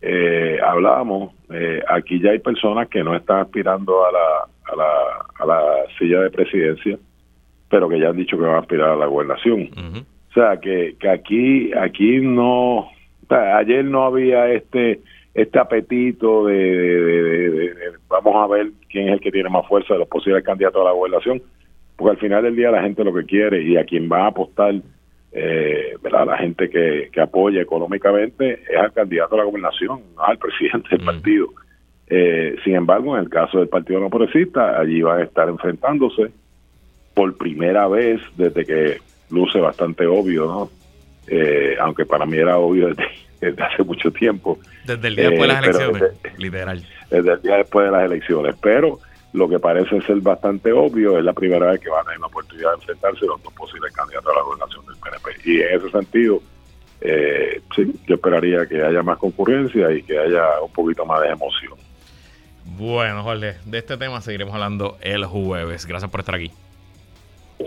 [0.00, 5.26] eh, hablábamos, eh, aquí ya hay personas que no están aspirando a la, a la,
[5.40, 5.62] a la
[5.98, 6.96] silla de presidencia,
[7.68, 9.68] pero que ya han dicho que van a aspirar a la gobernación.
[10.34, 12.88] O sea, que, que aquí, aquí no,
[13.28, 15.00] ayer no había este
[15.32, 17.72] este apetito de,
[18.08, 20.84] vamos a ver quién es el que tiene más fuerza de los posibles candidatos a
[20.84, 21.42] la gobernación
[21.96, 24.28] porque al final del día la gente lo que quiere y a quien va a
[24.28, 24.74] apostar,
[25.32, 26.26] eh, ¿verdad?
[26.26, 30.88] la gente que, que apoya económicamente es al candidato a la gobernación, no al presidente
[30.90, 31.48] del partido.
[32.06, 36.30] Eh, sin embargo, en el caso del Partido No Progresista, allí van a estar enfrentándose
[37.14, 38.98] por primera vez desde que
[39.34, 40.70] luce bastante obvio, ¿no?
[41.26, 42.94] Eh, aunque para mí era obvio
[43.40, 44.58] desde, hace mucho tiempo.
[44.84, 46.02] Desde el día después de las elecciones,
[46.38, 46.86] literal.
[47.10, 48.54] Desde el día después de las elecciones.
[48.60, 48.98] Pero
[49.32, 52.26] lo que parece ser bastante obvio es la primera vez que van a tener la
[52.26, 55.50] oportunidad de enfrentarse los dos posibles candidatos a la gobernación del PNP.
[55.50, 56.40] Y en ese sentido,
[57.00, 61.28] eh, sí, yo esperaría que haya más concurrencia y que haya un poquito más de
[61.28, 61.74] emoción.
[62.64, 65.86] Bueno, Jorge, de este tema seguiremos hablando el jueves.
[65.86, 66.50] Gracias por estar aquí.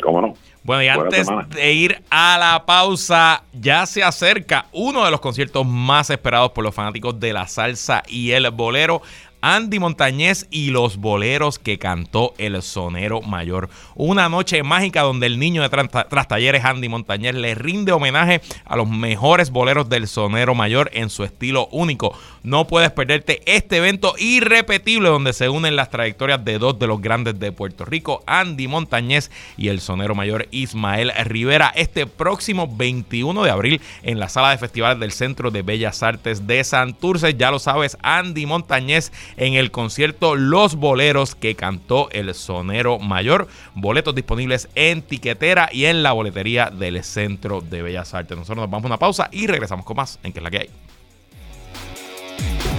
[0.01, 0.33] ¿Cómo no?
[0.67, 5.65] Bueno, y antes de ir a la pausa, ya se acerca uno de los conciertos
[5.65, 9.01] más esperados por los fanáticos de la salsa y el bolero.
[9.49, 13.69] Andy Montañez y los boleros que cantó el sonero mayor.
[13.95, 18.75] Una noche mágica donde el niño de tras talleres Andy Montañez le rinde homenaje a
[18.75, 22.13] los mejores boleros del sonero mayor en su estilo único.
[22.43, 27.01] No puedes perderte este evento irrepetible donde se unen las trayectorias de dos de los
[27.01, 33.43] grandes de Puerto Rico, Andy Montañez y el sonero mayor Ismael Rivera, este próximo 21
[33.43, 37.35] de abril en la sala de festivales del Centro de Bellas Artes de Santurce.
[37.35, 43.47] Ya lo sabes, Andy Montañez en el concierto Los Boleros que cantó el sonero mayor.
[43.75, 48.37] Boletos disponibles en tiquetera y en la boletería del Centro de Bellas Artes.
[48.37, 50.57] Nosotros nos vamos a una pausa y regresamos con más en que es la que
[50.57, 50.69] hay.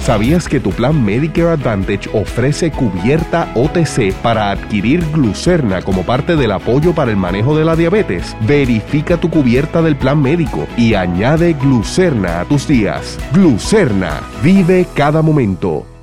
[0.09, 6.53] ¿Sabías que tu plan Medicare Advantage ofrece cubierta OTC para adquirir glucerna como parte del
[6.53, 8.35] apoyo para el manejo de la diabetes?
[8.47, 13.19] Verifica tu cubierta del plan médico y añade glucerna a tus días.
[13.35, 15.98] Glucerna, vive cada momento.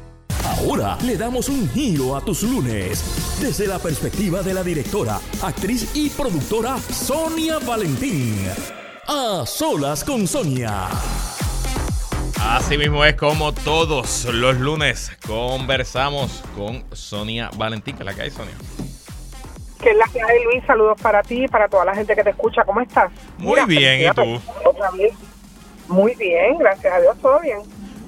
[0.45, 5.89] Ahora le damos un giro a tus lunes desde la perspectiva de la directora, actriz
[5.95, 8.47] y productora Sonia Valentín.
[9.07, 10.87] A solas con Sonia.
[12.39, 17.95] Así mismo es como todos los lunes conversamos con Sonia Valentín.
[17.95, 18.53] ¿Qué es la que hay, Sonia?
[19.81, 20.63] ¿Qué es la que hay, Luis?
[20.67, 22.63] Saludos para ti y para toda la gente que te escucha.
[22.63, 23.11] ¿Cómo estás?
[23.39, 24.39] Muy bien, ¿y tú?
[25.87, 27.59] Muy bien, gracias a Dios, todo bien.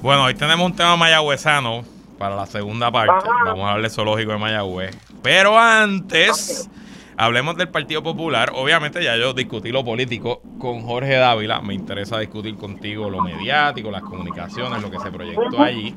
[0.04, 3.28] Bueno, hoy tenemos un tema mayagüezano para la segunda parte.
[3.46, 4.98] Vamos a hablar de zoológico de Mayagüez.
[5.22, 6.70] Pero antes,
[7.18, 8.52] hablemos del Partido Popular.
[8.54, 11.62] Obviamente ya yo discutí lo político con Jorge Dávila.
[11.62, 15.96] Me interesa discutir contigo lo mediático, las comunicaciones, lo que se proyectó allí.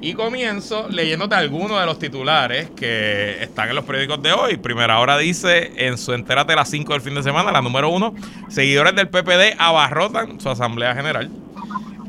[0.00, 4.56] Y comienzo leyéndote algunos de los titulares que están en los periódicos de hoy.
[4.56, 8.12] Primera hora dice en su Entérate las 5 del fin de semana, la número uno,
[8.48, 11.30] seguidores del PPD abarrotan su asamblea general.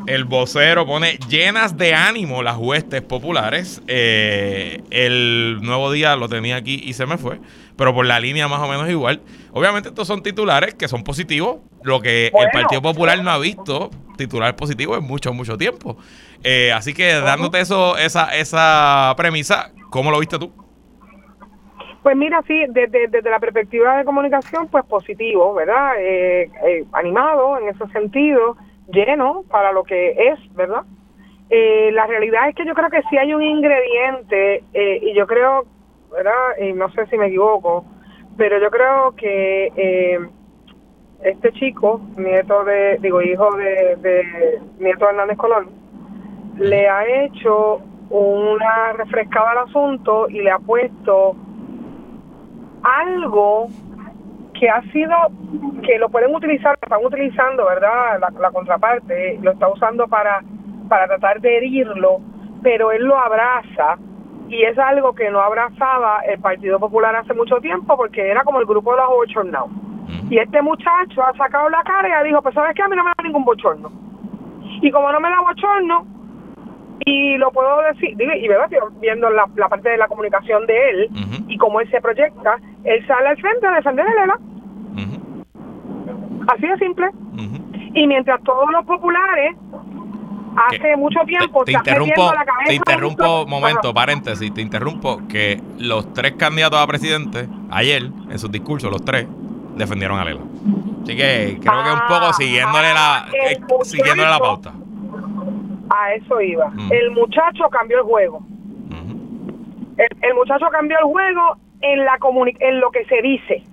[0.05, 3.81] El vocero pone llenas de ánimo las huestes populares.
[3.87, 7.39] Eh, el nuevo día lo tenía aquí y se me fue,
[7.77, 9.21] pero por la línea más o menos igual.
[9.53, 13.91] Obviamente estos son titulares que son positivos, lo que el Partido Popular no ha visto
[14.17, 15.97] titular positivo en mucho, mucho tiempo.
[16.43, 20.51] Eh, así que dándote eso, esa, esa premisa, ¿cómo lo viste tú?
[22.03, 25.93] Pues mira, sí, desde, desde la perspectiva de comunicación, pues positivo, ¿verdad?
[25.97, 26.51] Eh,
[26.91, 30.83] animado en ese sentido lleno para lo que es, ¿verdad?
[31.49, 35.27] Eh, la realidad es que yo creo que sí hay un ingrediente, eh, y yo
[35.27, 35.65] creo,
[36.11, 36.57] ¿verdad?
[36.59, 37.85] Y no sé si me equivoco,
[38.37, 40.19] pero yo creo que eh,
[41.23, 45.69] este chico, nieto de, digo, hijo de, de nieto de Hernández Colón,
[46.57, 51.35] le ha hecho una refrescada al asunto y le ha puesto
[52.83, 53.67] algo
[54.63, 55.13] que ha sido,
[55.85, 58.17] que lo pueden utilizar, lo están utilizando, ¿verdad?
[58.21, 60.41] La, la contraparte lo está usando para,
[60.87, 62.21] para tratar de herirlo,
[62.61, 63.97] pero él lo abraza
[64.47, 68.61] y es algo que no abrazaba el Partido Popular hace mucho tiempo porque era como
[68.61, 69.69] el grupo de los bochornados.
[70.29, 72.95] Y este muchacho ha sacado la cara y ha dicho, pues sabes que a mí
[72.95, 73.91] no me da ningún bochorno.
[74.81, 76.07] Y como no me da bochorno,
[77.05, 78.69] y lo puedo decir, y verdad,
[79.01, 81.09] viendo la, la, parte de la comunicación de él
[81.49, 84.39] y cómo él se proyecta, él sale al frente a defender Lela.
[86.47, 87.07] Así de simple.
[87.95, 89.55] Y mientras todos los populares
[90.55, 92.31] hace mucho tiempo te, te interrumpo,
[92.65, 98.51] te interrumpo, momento, paréntesis, te interrumpo que los tres candidatos a presidente ayer en sus
[98.51, 99.27] discursos, los tres
[99.75, 100.41] defendieron a Lela.
[101.03, 104.73] Así que creo que un poco ah, siguiéndole la ah, eh, siguiéndole la pauta.
[105.89, 106.69] A eso iba.
[106.69, 106.91] Mm.
[106.91, 108.41] El muchacho cambió el juego.
[109.97, 112.17] el, el, muchacho cambió el juego en la
[112.59, 113.63] en lo que se dice.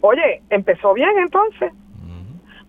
[0.00, 1.72] Oye, empezó bien entonces.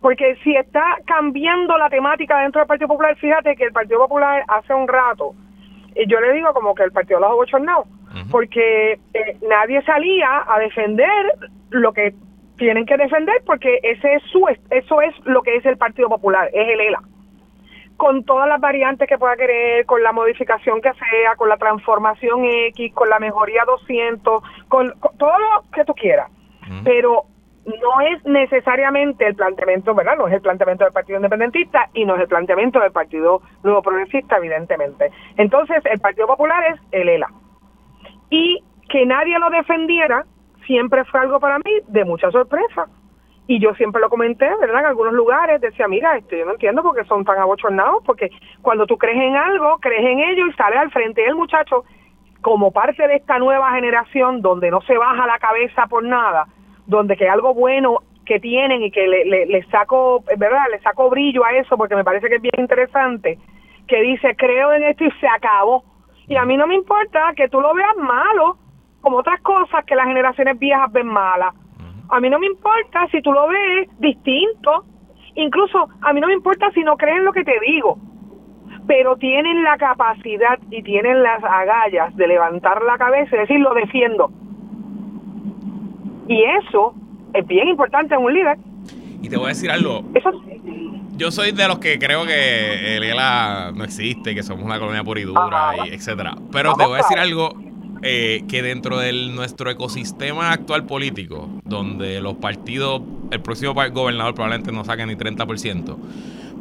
[0.05, 4.43] Porque si está cambiando la temática dentro del Partido Popular, fíjate que el Partido Popular
[4.47, 5.33] hace un rato,
[5.95, 7.87] y yo le digo como que el Partido de los bochornados,
[8.29, 11.09] porque eh, nadie salía a defender
[11.71, 12.13] lo que
[12.55, 16.51] tienen que defender, porque ese es su, eso es lo que es el Partido Popular,
[16.53, 17.01] es el ELA
[17.97, 22.45] con todas las variantes que pueda querer, con la modificación que sea, con la transformación
[22.45, 26.29] X, con la mejoría 200, con, todo lo que tú quieras.
[26.83, 27.25] Pero
[27.65, 30.17] no es necesariamente el planteamiento, ¿verdad?
[30.17, 33.81] No es el planteamiento del Partido Independentista y no es el planteamiento del Partido Nuevo
[33.81, 35.11] Progresista, evidentemente.
[35.37, 37.29] Entonces, el Partido Popular es el ELA.
[38.29, 40.25] Y que nadie lo defendiera
[40.65, 42.87] siempre fue algo para mí de mucha sorpresa
[43.47, 44.81] y yo siempre lo comenté, ¿verdad?
[44.81, 48.29] En algunos lugares decía, mira, esto yo no entiendo por qué son tan abochornados, porque
[48.61, 51.21] cuando tú crees en algo, crees en ello y sales al frente.
[51.21, 51.83] Y el muchacho,
[52.41, 56.47] como parte de esta nueva generación donde no se baja la cabeza por nada,
[56.87, 60.65] donde que algo bueno que tienen y que le, le, le saco, ¿verdad?
[60.71, 63.37] Le saco brillo a eso porque me parece que es bien interesante,
[63.87, 65.83] que dice, creo en esto y se acabó.
[66.27, 68.57] Y a mí no me importa que tú lo veas malo,
[69.01, 71.53] como otras cosas que las generaciones viejas ven malas
[72.09, 74.83] a mí no me importa si tú lo ves distinto.
[75.35, 77.97] Incluso a mí no me importa si no creen lo que te digo.
[78.87, 83.73] Pero tienen la capacidad y tienen las agallas de levantar la cabeza y decir lo
[83.73, 84.29] defiendo.
[86.27, 86.93] Y eso
[87.33, 88.57] es bien importante en un líder.
[89.21, 90.03] Y te voy a decir algo.
[91.17, 95.03] Yo soy de los que creo que el ELA no existe, que somos una colonia
[95.03, 96.35] pura y dura, y etcétera.
[96.51, 97.53] Pero te voy a decir algo
[98.01, 104.71] eh, que dentro de nuestro ecosistema actual político, donde los partidos, el próximo gobernador probablemente
[104.71, 105.97] no saque ni 30%,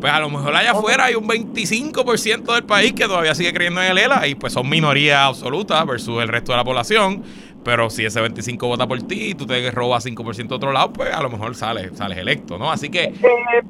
[0.00, 3.82] pues a lo mejor allá afuera hay un 25% del país que todavía sigue creyendo
[3.82, 7.22] en el ELA y pues son minoría absoluta versus el resto de la población.
[7.64, 10.92] Pero si ese 25 vota por ti y tú te robas 5% de otro lado,
[10.92, 12.70] pues a lo mejor sales, sales electo, ¿no?
[12.70, 13.12] Así que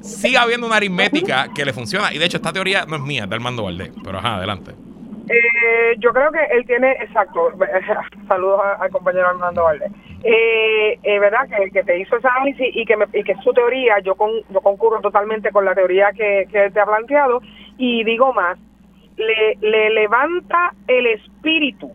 [0.01, 2.13] sigue habiendo una aritmética que le funciona.
[2.13, 3.91] Y de hecho, esta teoría no es mía, es de Armando Valdés.
[4.03, 4.73] Pero ajá, adelante.
[5.27, 7.51] Eh, yo creo que él tiene, exacto,
[8.27, 9.91] saludos al compañero Armando Valdés,
[10.23, 11.47] eh, eh, ¿verdad?
[11.49, 14.29] Que, que te hizo esa análisis y que, me, y que su teoría, yo, con,
[14.49, 17.41] yo concurro totalmente con la teoría que, te ha planteado
[17.77, 18.59] y digo más,
[19.17, 21.91] le, le levanta el espíritu,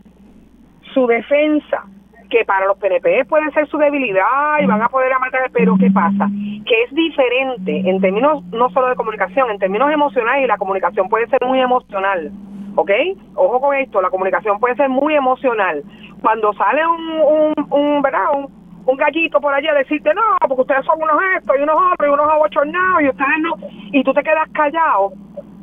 [0.92, 1.84] su defensa,
[2.28, 5.90] que para los PNP puede ser su debilidad y van a poder matar, pero ¿qué
[5.90, 6.28] pasa?
[6.64, 11.08] Que es diferente en términos no solo de comunicación, en términos emocionales y la comunicación
[11.08, 12.30] puede ser muy emocional
[12.76, 12.90] ¿ok?
[13.34, 15.82] Ojo con esto, la comunicación puede ser muy emocional.
[16.20, 18.26] Cuando sale un, un, un ¿verdad?
[18.34, 22.08] Un, gallito por allí a decirte, no, porque ustedes son unos estos y unos otros
[22.08, 23.54] y unos abochornados y ustedes no,
[23.92, 25.12] y tú te quedas callado,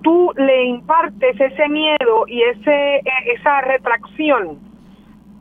[0.02, 4.60] tú le impartes ese miedo y ese e, esa retracción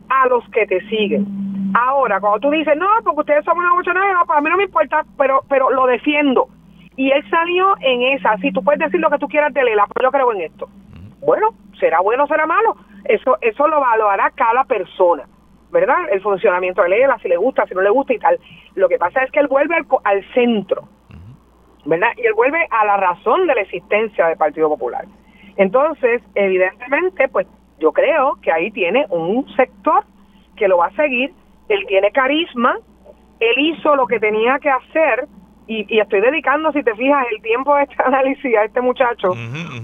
[0.08, 1.26] a los que te siguen.
[1.74, 5.04] Ahora, cuando tú dices, no, porque ustedes son unos abochornados, para mí no me importa,
[5.18, 6.48] pero, pero lo defiendo.
[6.96, 9.86] Y él salió en esa, si tú puedes decir lo que tú quieras de Lela,
[9.92, 10.68] pero yo creo en esto.
[11.20, 12.76] Bueno, será bueno será malo.
[13.04, 15.24] Eso, eso lo valorará cada persona,
[15.70, 15.96] ¿verdad?
[16.10, 18.38] El funcionamiento de ELA, si le gusta, si no le gusta y tal.
[18.74, 20.88] Lo que pasa es que él vuelve al, centro,
[21.84, 22.08] ¿verdad?
[22.16, 25.04] Y él vuelve a la razón de la existencia del Partido Popular.
[25.56, 27.46] Entonces, evidentemente, pues
[27.78, 30.04] yo creo que ahí tiene un sector
[30.56, 31.32] que lo va a seguir,
[31.68, 32.76] él tiene carisma,
[33.40, 35.28] él hizo lo que tenía que hacer
[35.68, 39.34] y, estoy dedicando, si te fijas, el tiempo de este análisis a este muchacho,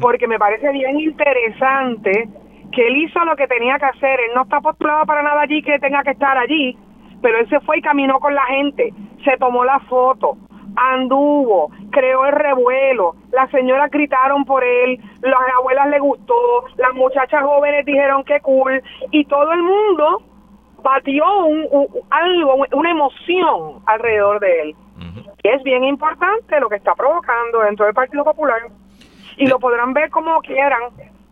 [0.01, 2.29] porque me parece bien interesante
[2.73, 4.21] que él hizo lo que tenía que hacer.
[4.21, 6.77] Él no está postulado para nada allí que tenga que estar allí,
[7.21, 10.37] pero él se fue y caminó con la gente, se tomó la foto,
[10.77, 16.35] anduvo, creó el revuelo, las señoras gritaron por él, las abuelas le gustó,
[16.77, 20.23] las muchachas jóvenes dijeron que cool, y todo el mundo
[20.83, 21.67] batió un,
[22.11, 24.77] algo, una emoción alrededor de él.
[25.43, 28.61] Y es bien importante lo que está provocando dentro del Partido Popular.
[29.37, 30.83] Y lo podrán ver como quieran,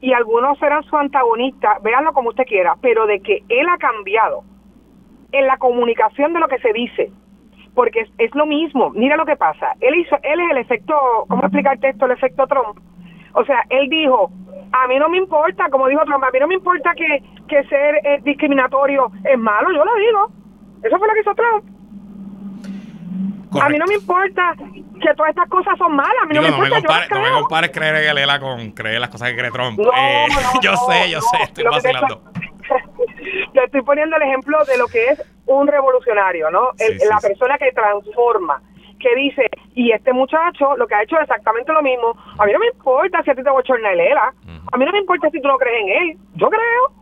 [0.01, 4.43] y algunos serán su antagonista, véanlo como usted quiera, pero de que él ha cambiado
[5.32, 7.12] en la comunicación de lo que se dice,
[7.81, 8.91] porque es, lo mismo.
[8.91, 9.74] Mira lo que pasa.
[9.81, 10.95] Él hizo, él es el efecto,
[11.28, 12.05] ¿cómo explicarte esto?
[12.05, 12.78] El efecto Trump.
[13.33, 14.31] O sea, él dijo,
[14.70, 17.64] a mí no me importa, como dijo Trump, a mí no me importa que, que
[17.68, 20.31] ser eh, discriminatorio es malo, yo lo digo.
[20.83, 21.64] Eso fue lo que hizo Trump.
[23.62, 26.22] A mí no me importa que todas estas cosas son malas.
[26.22, 29.01] A mí no, me importa, me compare, no me compares creer en Lela con creer
[29.01, 29.81] las cosas que cree Trump.
[29.81, 30.26] Eh,
[30.61, 32.24] yo sé, yo sé, estoy vacilando.
[33.55, 36.70] Te estoy poniendo el ejemplo de lo que es un revolucionario, ¿no?
[37.09, 38.62] la persona que transforma,
[38.98, 42.14] que dice, y este muchacho lo que ha hecho es exactamente lo mismo.
[42.38, 44.32] A mí no me importa si a ti te bochorna el ELA,
[44.72, 47.01] a mí no me importa si tú no crees en él, yo creo.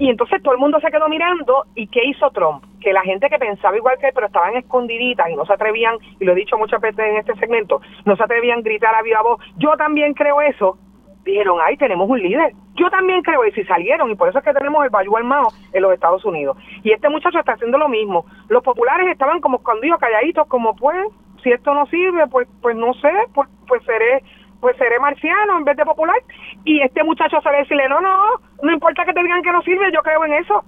[0.00, 2.64] Y entonces todo el mundo se quedó mirando, ¿y qué hizo Trump?
[2.80, 5.96] Que la gente que pensaba igual que él, pero estaban escondiditas y no se atrevían,
[6.20, 9.02] y lo he dicho muchas veces en este segmento, no se atrevían a gritar a
[9.02, 10.78] viva voz, yo también creo eso,
[11.24, 12.52] dijeron, ay, tenemos un líder.
[12.78, 15.48] Yo también creo eso y salieron y por eso es que tenemos el Bayou armado
[15.72, 16.56] en los Estados Unidos.
[16.84, 18.24] Y este muchacho está haciendo lo mismo.
[18.48, 20.96] Los populares estaban como escondidos, calladitos, como pues,
[21.42, 24.22] si esto no sirve, pues pues no sé, pues, pues seré
[24.60, 26.16] pues seré marciano en vez de popular.
[26.64, 28.16] Y este muchacho sale a decirle, no, no,
[28.62, 30.64] no importa que te digan que no sirve, yo creo en eso.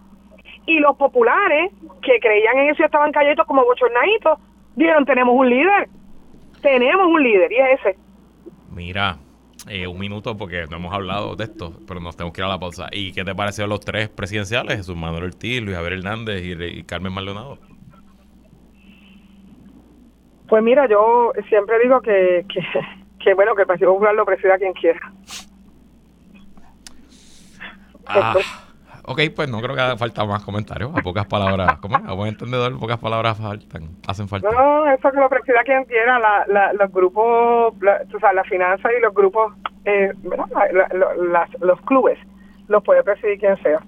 [0.66, 4.38] Y los populares que creían en eso y estaban calladitos como bochornaditos,
[4.76, 5.88] dijeron, tenemos un líder,
[6.62, 7.98] tenemos un líder y es ese.
[8.72, 9.16] Mira,
[9.68, 12.48] eh, un minuto porque no hemos hablado de esto, pero nos tenemos que ir a
[12.48, 12.88] la pausa.
[12.92, 14.76] ¿Y qué te pareció los tres presidenciales?
[14.76, 17.58] Jesús Manuel Ortiz, Luis Javier Hernández y, Carmen Maldonado.
[20.48, 22.44] Pues mira, yo siempre digo que,
[23.22, 25.00] que, bueno, que el Partido Popular lo presida quien quiera.
[28.06, 28.34] Ah,
[29.10, 30.92] ok, pues no creo que haga falta más comentarios.
[30.94, 34.48] A pocas palabras, ¿cómo A buen entendedor, pocas palabras faltan, hacen falta.
[34.50, 38.44] No, eso que lo presida quien quiera, la, la, los grupos, la, o sea, la
[38.44, 39.52] finanza y los grupos,
[39.84, 40.12] eh,
[41.60, 42.18] los clubes,
[42.68, 43.80] los puede presidir quien sea.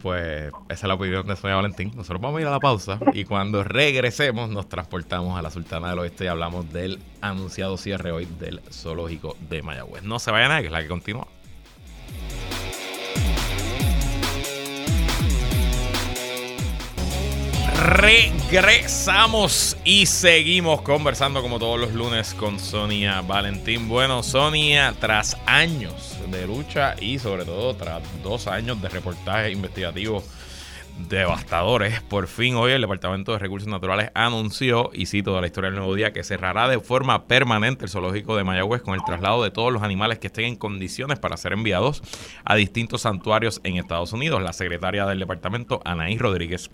[0.00, 1.92] Pues esa es la opinión de Sonia Valentín.
[1.94, 5.90] Nosotros vamos a ir a la pausa y cuando regresemos nos transportamos a la Sultana
[5.90, 10.02] del Oeste y hablamos del anunciado cierre hoy del zoológico de Mayagüez.
[10.02, 11.26] No se vayan a que es la que continúa.
[17.76, 23.88] Regresamos y seguimos conversando como todos los lunes con Sonia Valentín.
[23.88, 30.24] Bueno, Sonia, tras años de lucha y sobre todo tras dos años de reportajes investigativos
[31.08, 35.70] devastadores, por fin hoy el Departamento de Recursos Naturales anunció, y cito de la historia
[35.70, 39.42] del nuevo día, que cerrará de forma permanente el zoológico de Mayagüez con el traslado
[39.42, 42.02] de todos los animales que estén en condiciones para ser enviados
[42.44, 44.42] a distintos santuarios en Estados Unidos.
[44.42, 46.70] La secretaria del departamento, Anaí Rodríguez,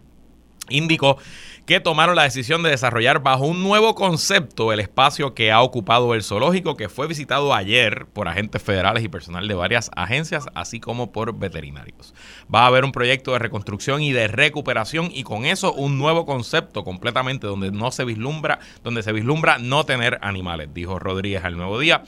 [0.70, 1.18] indicó
[1.66, 6.14] que tomaron la decisión de desarrollar bajo un nuevo concepto el espacio que ha ocupado
[6.14, 10.80] el zoológico, que fue visitado ayer por agentes federales y personal de varias agencias, así
[10.80, 12.12] como por veterinarios.
[12.52, 16.26] Va a haber un proyecto de reconstrucción y de recuperación y con eso un nuevo
[16.26, 21.56] concepto completamente donde no se vislumbra, donde se vislumbra no tener animales, dijo Rodríguez al
[21.56, 22.02] Nuevo Día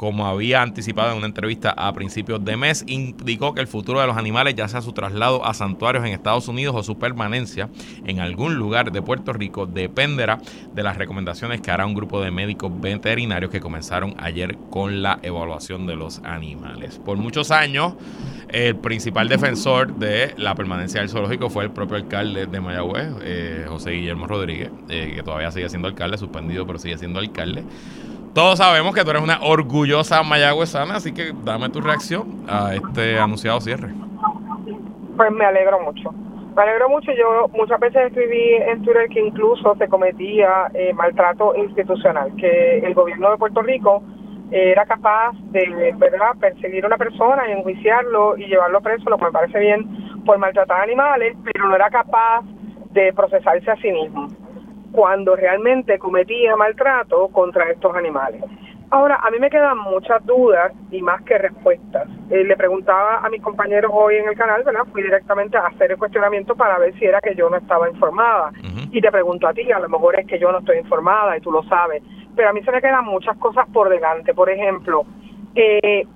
[0.00, 4.06] como había anticipado en una entrevista a principios de mes, indicó que el futuro de
[4.06, 7.68] los animales, ya sea su traslado a santuarios en Estados Unidos o su permanencia
[8.06, 10.40] en algún lugar de Puerto Rico, dependerá
[10.72, 15.18] de las recomendaciones que hará un grupo de médicos veterinarios que comenzaron ayer con la
[15.22, 16.98] evaluación de los animales.
[17.04, 17.92] Por muchos años,
[18.48, 23.66] el principal defensor de la permanencia del zoológico fue el propio alcalde de Mayagüez, eh,
[23.68, 27.64] José Guillermo Rodríguez, eh, que todavía sigue siendo alcalde, suspendido, pero sigue siendo alcalde.
[28.34, 33.18] Todos sabemos que tú eres una orgullosa mayagüezana, así que dame tu reacción a este
[33.18, 33.88] anunciado cierre.
[35.16, 36.12] Pues me alegro mucho.
[36.54, 37.10] Me alegro mucho.
[37.12, 42.94] Yo muchas veces escribí en Twitter que incluso se cometía eh, maltrato institucional, que el
[42.94, 44.00] gobierno de Puerto Rico
[44.52, 46.36] era capaz de ¿verdad?
[46.40, 50.38] perseguir a una persona y enjuiciarlo y llevarlo preso, lo que me parece bien, por
[50.38, 52.42] maltratar animales, pero no era capaz
[52.92, 54.28] de procesarse a sí mismo
[54.92, 58.42] cuando realmente cometía maltrato contra estos animales.
[58.92, 62.08] Ahora, a mí me quedan muchas dudas y más que respuestas.
[62.28, 64.82] Eh, le preguntaba a mis compañeros hoy en el canal, ¿verdad?
[64.90, 68.50] Fui directamente a hacer el cuestionamiento para ver si era que yo no estaba informada.
[68.90, 71.40] Y te pregunto a ti, a lo mejor es que yo no estoy informada y
[71.40, 72.02] tú lo sabes.
[72.34, 74.34] Pero a mí se me quedan muchas cosas por delante.
[74.34, 75.06] Por ejemplo,
[75.54, 76.06] eh,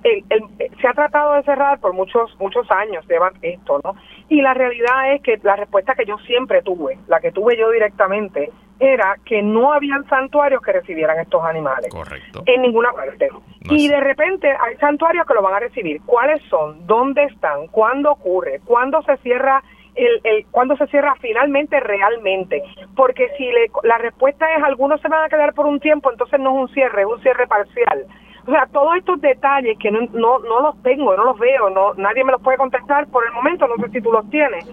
[0.81, 3.95] se ha tratado de cerrar por muchos muchos años, llevan esto, ¿no?
[4.27, 7.69] Y la realidad es que la respuesta que yo siempre tuve, la que tuve yo
[7.71, 11.89] directamente, era que no habían santuarios que recibieran estos animales.
[11.91, 12.43] Correcto.
[12.45, 13.29] En ninguna parte.
[13.69, 16.01] y de repente hay santuarios que lo van a recibir.
[16.05, 16.85] ¿Cuáles son?
[16.85, 17.67] ¿Dónde están?
[17.67, 18.59] ¿Cuándo ocurre?
[18.65, 19.63] ¿Cuándo se cierra
[19.95, 22.63] el, el cuándo se cierra finalmente realmente?
[22.95, 23.49] Porque si
[23.83, 26.73] la respuesta es algunos se van a quedar por un tiempo, entonces no es un
[26.73, 28.05] cierre, es un cierre parcial.
[28.47, 31.93] O sea, todos estos detalles que no, no, no los tengo, no los veo, no
[31.95, 34.69] nadie me los puede contestar por el momento, no sé si tú los tienes.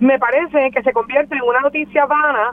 [0.00, 2.52] Me parece que se convierte en una noticia vana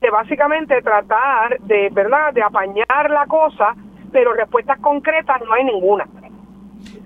[0.00, 3.74] de básicamente tratar de, ¿verdad?, de apañar la cosa,
[4.12, 6.06] pero respuestas concretas no hay ninguna.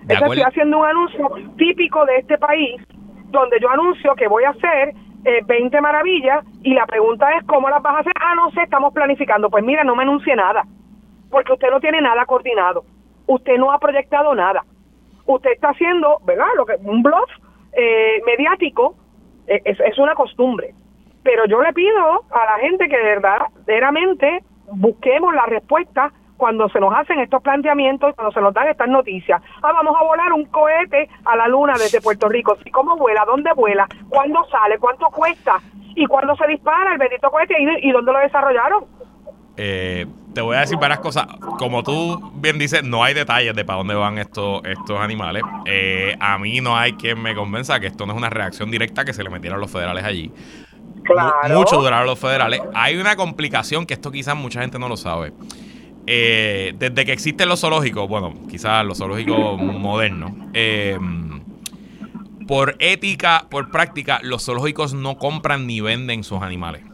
[0.09, 2.83] estoy haciendo un anuncio típico de este país,
[3.31, 7.71] donde yo anuncio que voy a hacer eh, 20 maravillas y la pregunta es, ¿cómo
[7.71, 8.13] las vas a hacer?
[8.21, 9.49] Ah, no sé, estamos planificando.
[9.49, 10.65] Pues mira, no me anuncie nada,
[11.31, 12.85] porque usted no tiene nada coordinado,
[13.27, 14.65] usted no ha proyectado nada.
[15.25, 17.31] Usted está haciendo, ¿verdad?, lo que un bluff
[17.73, 18.97] eh, mediático,
[19.47, 20.75] eh, es, es una costumbre
[21.23, 24.43] pero yo le pido a la gente que de verdad, verdaderamente,
[24.73, 26.13] busquemos la respuesta
[26.43, 29.41] cuando se nos hacen estos planteamientos, cuando se nos dan estas noticias.
[29.63, 32.57] Ah, vamos a volar un cohete a la luna desde Puerto Rico.
[32.65, 33.25] ¿Y cómo vuela?
[33.25, 33.87] ¿Dónde vuela?
[34.09, 34.77] ¿Cuándo sale?
[34.79, 35.61] ¿Cuánto cuesta?
[35.95, 37.55] ¿Y cuándo se dispara el bendito cohete?
[37.81, 38.85] ¿Y, dónde lo desarrollaron?
[39.57, 40.05] Eh,
[40.35, 41.27] te voy a decir varias cosas.
[41.59, 45.45] Como tú bien dices, no hay detalles de para dónde van estos, estos animales.
[45.67, 49.05] Eh, a mí no hay quien me convenza que esto no es una reacción directa
[49.05, 50.33] que se le metieron los federales allí.
[51.51, 52.61] Mucho duraron los federales.
[52.75, 55.33] Hay una complicación que esto quizás mucha gente no lo sabe.
[56.07, 60.99] Eh, desde que existen los zoológicos, bueno, quizás los zoológicos modernos, eh,
[62.49, 66.85] por ética, por práctica, los zoológicos no compran ni venden sus animales.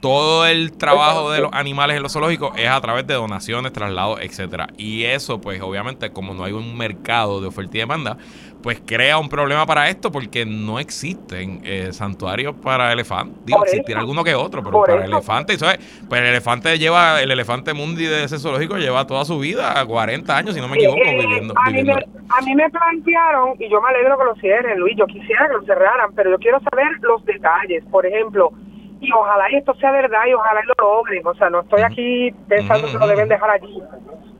[0.00, 4.20] Todo el trabajo de los animales en los zoológicos es a través de donaciones, traslados,
[4.22, 4.68] etcétera.
[4.78, 8.16] Y eso, pues, obviamente, como no hay un mercado de oferta y demanda,
[8.62, 13.44] pues crea un problema para esto porque no existen eh, santuarios para elefantes.
[13.44, 15.78] Digo, existirá alguno que otro, pero para elefantes, ¿sabes?
[16.08, 20.36] Pues el elefante lleva, el elefante mundi de ese zoológico lleva toda su vida, 40
[20.36, 21.54] años, si no me equivoco, eh, viviendo.
[21.56, 24.96] A, Mí me, a mí me plantearon, y yo me alegro que lo cierren, Luis,
[24.96, 27.84] yo quisiera que lo cerraran, pero yo quiero saber los detalles.
[27.90, 28.52] Por ejemplo,
[29.00, 31.26] y ojalá esto sea verdad y ojalá lo logren.
[31.26, 33.80] O sea, no estoy aquí pensando que lo deben dejar allí.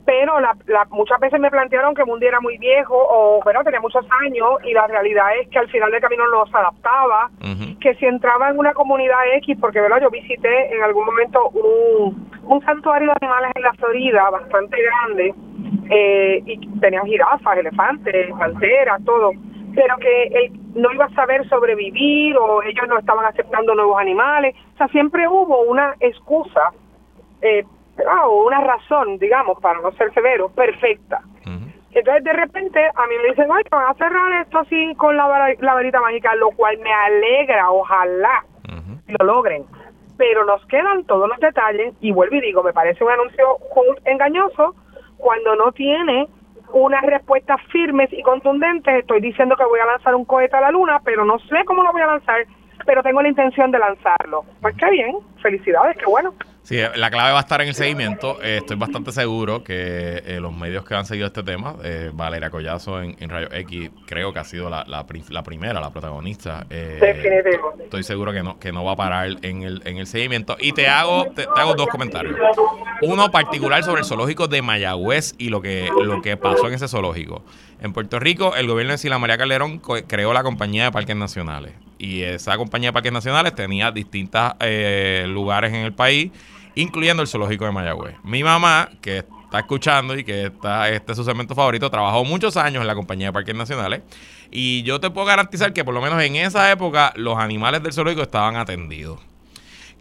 [0.05, 0.55] Pero la,
[0.89, 4.73] muchas veces me plantearon que Mundi era muy viejo o bueno tenía muchos años y
[4.73, 7.29] la realidad es que al final del camino no se adaptaba.
[7.79, 12.29] Que si entraba en una comunidad X porque verdad yo visité en algún momento un,
[12.43, 15.33] un santuario de animales en la Florida bastante grande
[15.89, 19.31] eh, y tenían jirafas elefantes panteras todo.
[19.75, 24.55] Pero que él no iba a saber sobrevivir o ellos no estaban aceptando nuevos animales
[24.75, 26.71] o sea siempre hubo una excusa
[27.41, 27.63] eh,
[28.05, 31.21] o una razón, digamos, para no ser severo, perfecta.
[31.91, 35.27] Entonces, de repente, a mí me dicen, ay, van a cerrar esto así con la,
[35.27, 38.45] varita mágica, lo cual me alegra, ojalá
[39.07, 39.65] lo logren.
[40.15, 43.57] Pero nos quedan todos los detalles, y vuelvo y digo, me parece un anuncio
[44.05, 44.75] engañoso
[45.17, 46.27] cuando no tiene
[46.73, 48.93] unas respuestas firmes y contundentes.
[48.95, 51.83] Estoy diciendo que voy a lanzar un cohete a la luna, pero no sé cómo
[51.83, 52.45] lo voy a lanzar,
[52.85, 54.45] pero tengo la intención de lanzarlo.
[54.61, 56.33] Pues qué bien, felicidades, qué bueno.
[56.69, 58.37] Sí, la clave va a estar en el seguimiento.
[58.43, 62.51] Eh, estoy bastante seguro que eh, los medios que han seguido este tema, eh, Valeria
[62.51, 65.03] Collazo en, en, Rayo X, creo que ha sido la, la,
[65.43, 66.67] primera, la protagonista.
[66.69, 70.57] Estoy seguro que no, que no va a parar en el, en el seguimiento.
[70.59, 72.35] Y te hago, te, hago dos comentarios.
[73.01, 76.87] Uno particular sobre el zoológico de Mayagüez y lo que, lo que pasó en ese
[76.87, 77.43] zoológico.
[77.81, 81.73] En Puerto Rico, el gobierno de Sila María Calderón creó la compañía de parques nacionales.
[81.97, 84.53] Y esa compañía de parques nacionales tenía distintos
[85.25, 86.31] lugares en el país
[86.81, 88.15] incluyendo el zoológico de Mayagüez.
[88.23, 92.55] Mi mamá, que está escuchando y que está, este es su segmento favorito, trabajó muchos
[92.57, 94.01] años en la compañía de parques nacionales
[94.51, 97.93] y yo te puedo garantizar que por lo menos en esa época los animales del
[97.93, 99.19] zoológico estaban atendidos.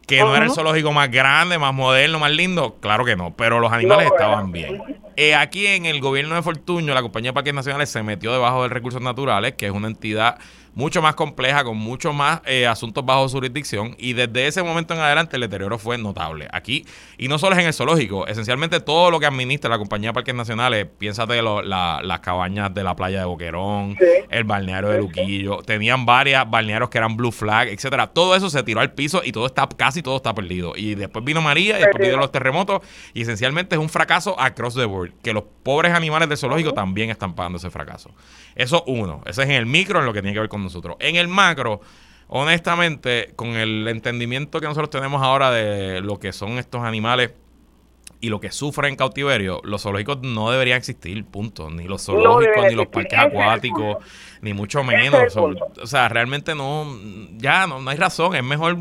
[0.07, 3.61] Que no era el zoológico más grande, más moderno, más lindo, claro que no, pero
[3.61, 4.81] los animales estaban bien.
[5.17, 8.63] Eh, aquí en el gobierno de Fortuño, la compañía de parques nacionales se metió debajo
[8.63, 10.39] de recursos naturales, que es una entidad
[10.79, 15.01] mucho más compleja, con muchos más eh, asuntos bajo jurisdicción, y desde ese momento en
[15.01, 16.47] adelante el deterioro fue notable.
[16.53, 16.87] Aquí,
[17.19, 20.15] y no solo es en el zoológico, esencialmente todo lo que administra la compañía de
[20.15, 23.97] parques nacionales, piénsate lo, las cabañas de la playa de Boquerón,
[24.31, 28.07] el balneario de Luquillo, tenían varias balnearios que eran Blue Flag, etcétera.
[28.07, 30.75] Todo eso se tiró al piso y todo está, casi todo está perdido.
[30.77, 32.83] Y después vino María y después vino los terremotos,
[33.15, 35.11] y esencialmente es un fracaso across the board.
[35.25, 38.13] que los pobres animales del zoológico también están pagando ese fracaso.
[38.55, 40.97] Eso uno, ese es en el micro, en lo que tiene que ver con nosotros.
[41.01, 41.81] En el macro,
[42.29, 47.33] honestamente, con el entendimiento que nosotros tenemos ahora de lo que son estos animales
[48.21, 51.71] y lo que sufren en cautiverio, los zoológicos no deberían existir, punto.
[51.71, 53.99] Ni los zoológicos, ni los parques acuáticos,
[54.41, 55.37] ni mucho menos.
[55.37, 56.87] O sea, realmente no,
[57.37, 58.35] ya no, no hay razón.
[58.35, 58.79] Es mejor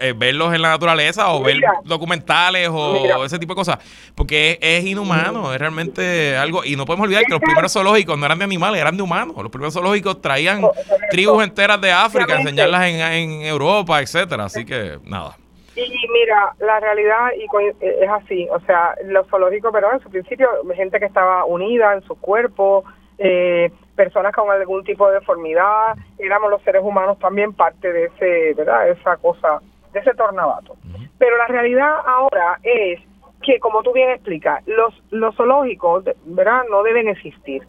[0.00, 3.78] eh, verlos en la naturaleza o ver documentales o ese tipo de cosas.
[4.14, 6.64] Porque es, inhumano, es realmente algo.
[6.64, 9.36] Y no podemos olvidar que los primeros zoológicos no eran de animales, eran de humanos.
[9.36, 10.62] Los primeros zoológicos traían
[11.10, 15.36] tribus enteras de África, enseñarlas en, en Europa, etcétera Así que nada.
[15.76, 20.10] Y mira, la realidad y eh, es así, o sea, los zoológicos, pero en su
[20.10, 22.84] principio, gente que estaba unida en su cuerpo,
[23.18, 28.54] eh, personas con algún tipo de deformidad, éramos los seres humanos también parte de ese,
[28.54, 28.88] ¿verdad?
[28.88, 29.60] Esa cosa,
[29.92, 30.76] de ese tornabato.
[31.18, 33.00] Pero la realidad ahora es
[33.42, 36.62] que, como tú bien explicas, los, los zoológicos, ¿verdad?
[36.70, 37.66] No deben existir.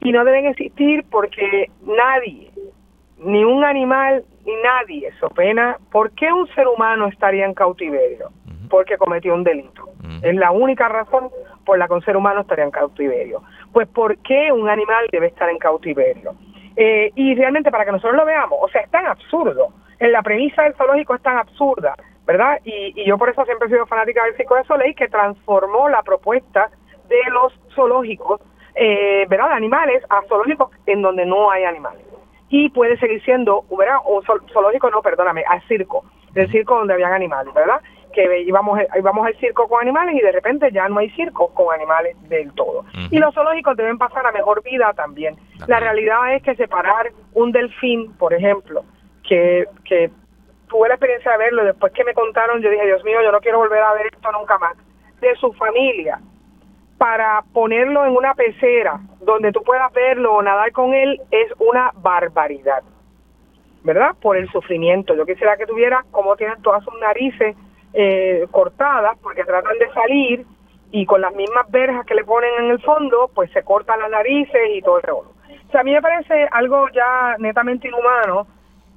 [0.00, 2.50] Y no deben existir porque nadie,
[3.18, 5.76] ni un animal, ni nadie so pena.
[5.92, 8.30] ¿Por qué un ser humano estaría en cautiverio?
[8.70, 9.88] Porque cometió un delito.
[10.22, 11.30] Es la única razón
[11.64, 13.42] por la que un ser humano estaría en cautiverio.
[13.72, 16.34] Pues ¿por qué un animal debe estar en cautiverio?
[16.76, 19.72] Eh, y realmente para que nosotros lo veamos, o sea, es tan absurdo.
[19.98, 21.94] En la premisa del zoológico es tan absurda,
[22.26, 22.60] ¿verdad?
[22.64, 26.02] Y, yo por eso siempre he sido fanática del Circo de Soleil, que transformó la
[26.02, 26.70] propuesta
[27.08, 28.40] de los zoológicos,
[28.74, 29.48] eh, ¿verdad?
[29.48, 32.08] De animales a zoológicos en donde no hay animales
[32.50, 33.98] y puede seguir siendo, ¿verdad?
[34.04, 37.80] O zoológico, no, perdóname, al circo, del circo donde habían animales, ¿verdad?
[38.12, 41.74] Que íbamos, íbamos al circo con animales y de repente ya no hay circo con
[41.74, 42.84] animales del todo.
[43.10, 45.36] Y los zoológicos deben pasar a mejor vida también.
[45.66, 48.82] La realidad es que separar un delfín, por ejemplo,
[49.28, 50.10] que, que
[50.68, 53.40] tuve la experiencia de verlo, después que me contaron, yo dije, Dios mío, yo no
[53.40, 54.76] quiero volver a ver esto nunca más,
[55.20, 56.20] de su familia,
[56.96, 61.92] para ponerlo en una pecera donde tú puedas verlo o nadar con él es una
[61.94, 62.82] barbaridad,
[63.84, 64.16] ¿verdad?
[64.20, 65.14] Por el sufrimiento.
[65.14, 67.56] Yo quisiera que tuviera como tienen todas sus narices
[67.94, 70.46] eh, cortadas porque tratan de salir
[70.90, 74.10] y con las mismas verjas que le ponen en el fondo, pues se cortan las
[74.10, 75.32] narices y todo el revolver.
[75.68, 78.46] O sea, a mí me parece algo ya netamente inhumano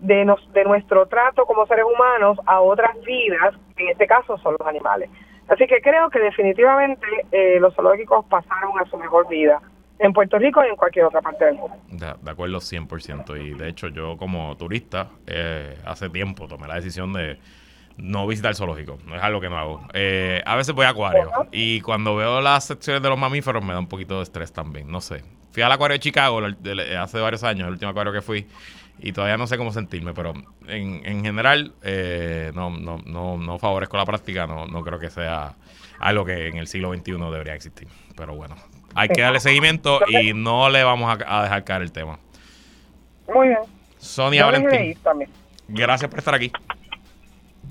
[0.01, 4.55] de, nos, de nuestro trato como seres humanos a otras vidas, en este caso son
[4.59, 5.09] los animales.
[5.47, 9.61] Así que creo que definitivamente eh, los zoológicos pasaron a su mejor vida
[9.99, 11.75] en Puerto Rico y en cualquier otra parte del mundo.
[11.89, 13.39] De, acuerdo 100%.
[13.39, 17.37] Y de hecho yo como turista eh, hace tiempo tomé la decisión de
[17.97, 18.97] no visitar el zoológico.
[19.05, 19.81] No es algo que no hago.
[19.93, 21.29] Eh, a veces voy a acuario.
[21.51, 24.89] Y cuando veo las secciones de los mamíferos me da un poquito de estrés también.
[24.89, 25.23] No sé.
[25.51, 26.39] Fui al acuario de Chicago
[26.97, 28.47] hace varios años, el último acuario que fui
[29.01, 30.33] y todavía no sé cómo sentirme, pero
[30.67, 35.09] en, en general eh, no, no, no, no favorezco la práctica, no, no creo que
[35.09, 35.55] sea
[35.99, 37.87] algo que en el siglo XXI debería existir.
[38.15, 38.55] Pero bueno,
[38.93, 42.19] hay que darle seguimiento y no le vamos a, dejar caer el tema.
[43.33, 43.59] Muy bien.
[43.97, 44.95] Sonia Valentín,
[45.67, 46.51] gracias por estar aquí.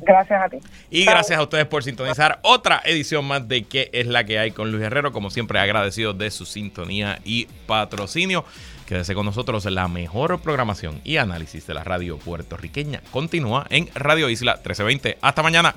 [0.03, 0.59] Gracias a ti.
[0.89, 4.51] Y gracias a ustedes por sintonizar otra edición más de ¿Qué es la que hay
[4.51, 5.13] con Luis Herrero?
[5.13, 8.45] Como siempre, agradecido de su sintonía y patrocinio.
[8.91, 14.29] Quédese con nosotros, la mejor programación y análisis de la radio puertorriqueña continúa en Radio
[14.29, 15.17] Isla 1320.
[15.23, 15.77] Hasta mañana.